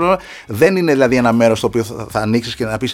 [0.47, 2.93] Δεν είναι δηλαδή ένα μέρος στο οποίο θα, θα ανοίξεις και να πεις.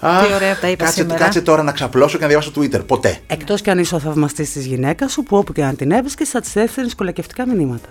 [0.00, 1.18] Τι ωραία τα είπα κάτσε, σήμερα.
[1.18, 2.86] κάτσε τώρα να ξαπλώσω και να διαβάσω Twitter.
[2.86, 3.18] Ποτέ.
[3.26, 6.28] Εκτός κι αν είσαι ο θαυμαστής της γυναίκας σου, που όπου και αν την έβρισκες,
[6.28, 7.88] θα της έστελνε κολακευτικά μηνύματα.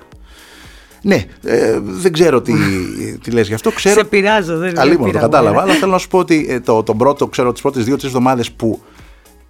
[1.02, 2.54] Ναι, ε, δεν ξέρω τι,
[3.24, 3.72] τι λες γι' αυτό.
[3.72, 3.95] Ξέρω...
[3.95, 4.80] Σε πειράζω, δεν είναι.
[4.80, 5.62] Αλίμονο, το κατάλαβα.
[5.62, 8.52] Αλλά θέλω να σου πω ότι ε, το, τον πρώτο, ξέρω, τις πρώτες δύο-τρεις εβδομάδες
[8.52, 8.82] που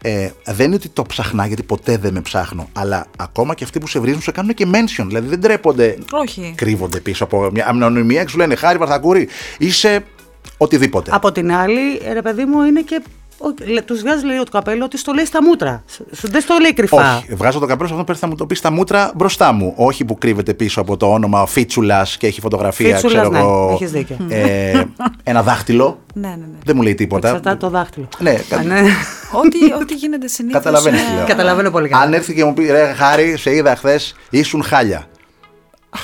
[0.02, 2.70] ε, δεν είναι ότι το ψαχνά, γιατί ποτέ δεν με ψάχνω.
[2.74, 5.04] Αλλά ακόμα και αυτοί που σε βρίζουν σε κάνουν και mention.
[5.08, 5.98] Δηλαδή δεν τρέπονται.
[6.12, 6.54] Όχι.
[6.58, 9.28] Κρύβονται πίσω από μια ανωνυμία και σου λένε Χάρη Βαρθακούρη,
[9.58, 10.04] είσαι
[10.58, 11.12] οτιδήποτε.
[11.14, 13.02] Από την άλλη, ρε παιδί μου, είναι και.
[13.86, 15.84] Τους βγάζει λέει το καπέλο ότι στο λέει στα μούτρα.
[16.12, 17.18] Σου δεν στο λέει κρυφά.
[17.18, 19.74] Όχι, βγάζω το καπέλο σε αυτό που θα μου το πεις στα μούτρα μπροστά μου.
[19.76, 23.70] Όχι που κρύβεται πίσω από το όνομα Φίτσουλας και έχει φωτογραφία, Φίτσουλας, ξέρω ναι, εγώ.
[23.74, 24.18] έχεις δίκιο.
[24.30, 24.84] Ε,
[25.24, 26.00] ένα δάχτυλο.
[26.14, 26.58] Ναι, ναι, ναι.
[26.66, 27.28] Δεν μου λέει τίποτα.
[27.28, 28.08] Εξαρτάται το δάχτυλο.
[28.20, 28.80] Ναι, Α, ναι.
[29.42, 30.64] ό,τι, ό,τι γίνεται συνήθως.
[30.64, 31.26] Καταλαβαίνεις τι λέω.
[31.26, 32.04] Καταλαβαίνω πολύ καλά.
[32.04, 35.08] Αν έρθει και μου πει ρε Χάρη, σε είδα χθες, ήσουν χάλια.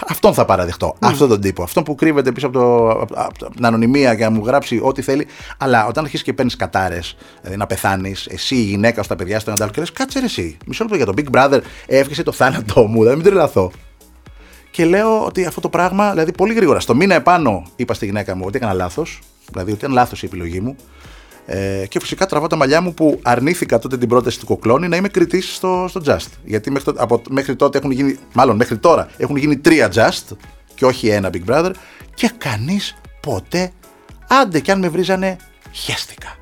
[0.08, 0.96] Αυτόν θα παραδεχτώ.
[1.00, 1.08] Ναι.
[1.08, 1.64] Αυτόν τον τύπο.
[1.64, 5.02] Αυτόν που κρύβεται πίσω από, το, από- από την ανωνυμία και να μου γράψει ό,τι
[5.02, 5.28] θέλει.
[5.58, 9.40] Αλλά όταν αρχίσεις και παίρνεις κατάρες, δηλαδή να πεθάνεις, εσύ η γυναίκα σου, τα παιδιά
[9.40, 10.58] σου, ένα και λες, κάτσε ρε εσύ.
[10.66, 13.72] Μισό λεπτό για τον Big Brother έβγαινε το θάνατό μου, δεν μην τρελαθώ.
[14.72, 18.36] Και λέω ότι αυτό το πράγμα, δηλαδή πολύ γρήγορα, στο μήνα επάνω είπα στη γυναίκα
[18.36, 19.20] μου ότι έκανα λάθος,
[19.52, 20.76] δηλαδή ότι ήταν λάθος η επιλογή μου.
[21.46, 24.96] Ε, και φυσικά τραβάω τα μαλλιά μου που αρνήθηκα τότε την πρόταση του Κοκλώνη να
[24.96, 26.28] είμαι κριτής στο, στο Just.
[26.44, 30.36] Γιατί μέχρι, τότε- από, μέχρι τότε έχουν γίνει, μάλλον μέχρι τώρα έχουν γίνει τρία Just
[30.76, 31.72] και όχι ένα Big Brother
[32.14, 33.72] και κανείς ποτέ,
[34.28, 35.38] άντε κι αν με βρίζανε,
[35.72, 36.36] χέστηκα.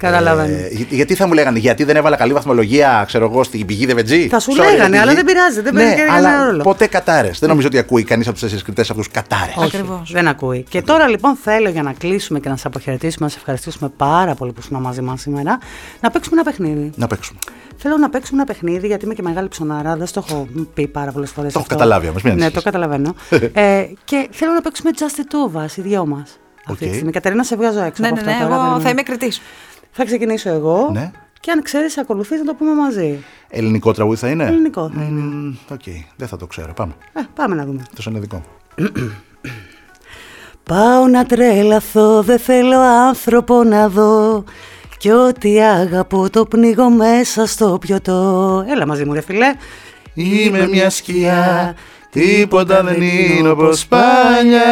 [0.00, 0.54] Καταλαβαίνω.
[0.54, 3.86] Ε, για- γιατί θα μου λέγανε, Γιατί δεν έβαλα καλή βαθμολογία, ξέρω εγώ, στην πηγή
[3.86, 4.28] Δεβετζή.
[4.28, 5.14] Θα σου Sorry, λέγανε, για την αλλά πηγή.
[5.16, 6.62] δεν πειράζει, δεν παίζει ναι, κανένα αλλά ρόλο.
[6.62, 7.38] Ποτέ κατάρες.
[7.38, 9.54] Δεν νομίζω ότι ακούει κανείς από τους τέσσερις κριτές αυτούς κατάρες.
[9.56, 10.10] Όχι, Ακριβώς.
[10.12, 10.64] Δεν ακούει.
[10.68, 14.34] Και τώρα λοιπόν θέλω για να κλείσουμε και να σας αποχαιρετήσουμε, να σας ευχαριστήσουμε πάρα
[14.34, 15.58] πολύ που ήσουν μαζί μας σήμερα,
[16.00, 16.90] να παίξουμε ένα παιχνίδι.
[16.96, 17.38] Να παίξουμε.
[17.76, 19.96] Θέλω να παίξουμε ένα παιχνίδι γιατί είμαι και μεγάλη ψωνάρα.
[19.96, 21.52] Δεν στο έχω πει πάρα πολλές φορές.
[21.52, 22.64] Το έχω καταλάβει όμως, μην Ναι, ανησυχείς.
[22.64, 23.14] το καταλαβαίνω.
[23.52, 26.38] ε, και θέλω να παίξουμε just the two of us, οι δυο μας.
[26.70, 26.88] Αυτή Οκ.
[26.90, 27.12] τη στιγμή.
[27.12, 28.02] Κατερίνα, σε βγάζω έξω.
[28.02, 29.40] Ναι, από ναι, αυτά ναι, τώρα, εγώ δεν- θα είμαι κριτής.
[29.90, 30.90] Θα ξεκινήσω εγώ.
[30.92, 31.10] Ναι.
[31.40, 33.24] Και αν ξέρεις, ακολουθείς να το πούμε μαζί.
[33.48, 35.20] Ελληνικό τραγούδι θα είναι; Ελληνικό θα είναι.
[35.20, 35.82] Μμμ, Οκ,
[36.16, 36.72] δεν θα το ξέρω.
[36.72, 36.92] Πάμε.
[37.12, 37.82] Ε, πάμε να δούμε.
[37.94, 38.88] Τόσο είναι δικό μου.
[40.68, 44.44] Πάω να τρελαθώ, δεν θέλω άνθρωπο να δω
[44.98, 49.52] Κι ό,τι αγαπώ το πνίγω μέσα στο πιωτό Έλα μαζί μου ρε φιλέ
[50.14, 51.74] Είμαι μια σκιά,
[52.10, 54.68] τίποτα δεν είναι όπως παλιά.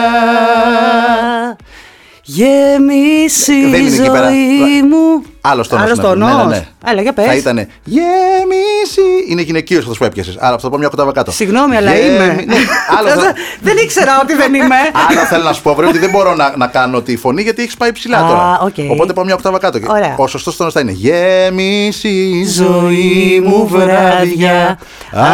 [2.29, 4.29] Γέμισε Ε, δεν η είναι εκεί πέρα.
[4.29, 5.83] ζωή μου Άλλο τόνο.
[5.83, 6.63] Άλλος τόνος.
[6.91, 7.27] Έλα, για πες.
[7.27, 9.01] Θα ήταν γέμισε.
[9.29, 10.37] Είναι γυναικείος αυτός που έπιασες.
[10.39, 11.31] Άρα θα το πω μια οκτάβα κάτω.
[11.33, 12.27] Συγγνώμη, αλλά Γεμι- είμαι.
[12.47, 12.55] Ναι,
[12.99, 14.75] άλλο θα- Δεν ήξερα ότι δεν είμαι.
[15.11, 17.63] Άλλο θέλω να σου πω, βρε, ότι δεν μπορώ να, να κάνω τη φωνή γιατί
[17.63, 18.59] έχεις πάει ψηλά Α, τώρα.
[18.63, 18.75] οκ.
[18.91, 19.79] Οπότε πάω μια οκτάβα κάτω.
[19.89, 20.15] Ωραία.
[20.17, 24.79] Ο σωστός τόνος θα είναι Γέμισε η ζωή μου βράδια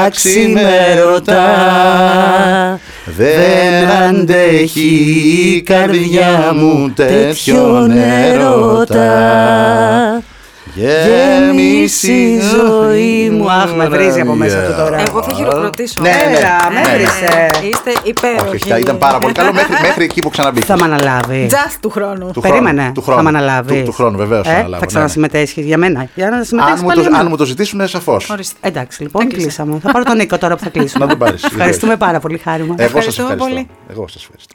[0.04, 1.42] αξιμέρωτα
[3.16, 5.14] Δεν αντέχει
[5.54, 9.02] η καρδιά μου τέτοιον έρωτα
[10.74, 16.02] Γεμίσει η ζωή μου Αχ, με βρίζει από μέσα του τώρα Εγώ θα χειροκροτήσω.
[16.02, 16.80] Ναι, ναι, Έλα, ναι.
[16.80, 17.50] με έβρισε.
[17.70, 18.54] Είστε υπέροχοι.
[18.56, 20.64] Όχι, όχι, ήταν πάρα πολύ καλό μέχρι, μέχρι εκεί που ξαναμπήκε.
[20.66, 22.30] Θα με αναλάβει Just του χρόνου.
[22.32, 23.22] Του Περίμενε, χρόνου, του θα χρόνου.
[23.22, 23.78] με αναλάβει.
[23.78, 26.06] Του- του χρόνου, βεβαίως, θα ε, αναλάβω, Θα ναι, ξανασυμμετέχει για μένα.
[26.14, 27.22] Για να Αν συμμετέχεις μου, πάλι το, για μένα.
[27.22, 28.30] αν μου το ζητήσουν, σαφώς.
[28.30, 28.56] Ορίστε.
[28.60, 29.42] Εντάξει, λοιπόν, Έκλεισε.
[29.46, 29.78] κλείσαμε.
[29.82, 31.04] Θα πάρω τον Νίκο τώρα που θα κλείσουμε.
[31.04, 32.74] Να τον πάρεις, Ευχαριστούμε πάρα πολύ, χάρη μου.
[32.78, 33.54] Εγώ σας Ευχαριστούμε ευχαριστώ.
[33.54, 33.68] πολύ.
[33.98, 34.54] Εγώ σας ευχαριστώ.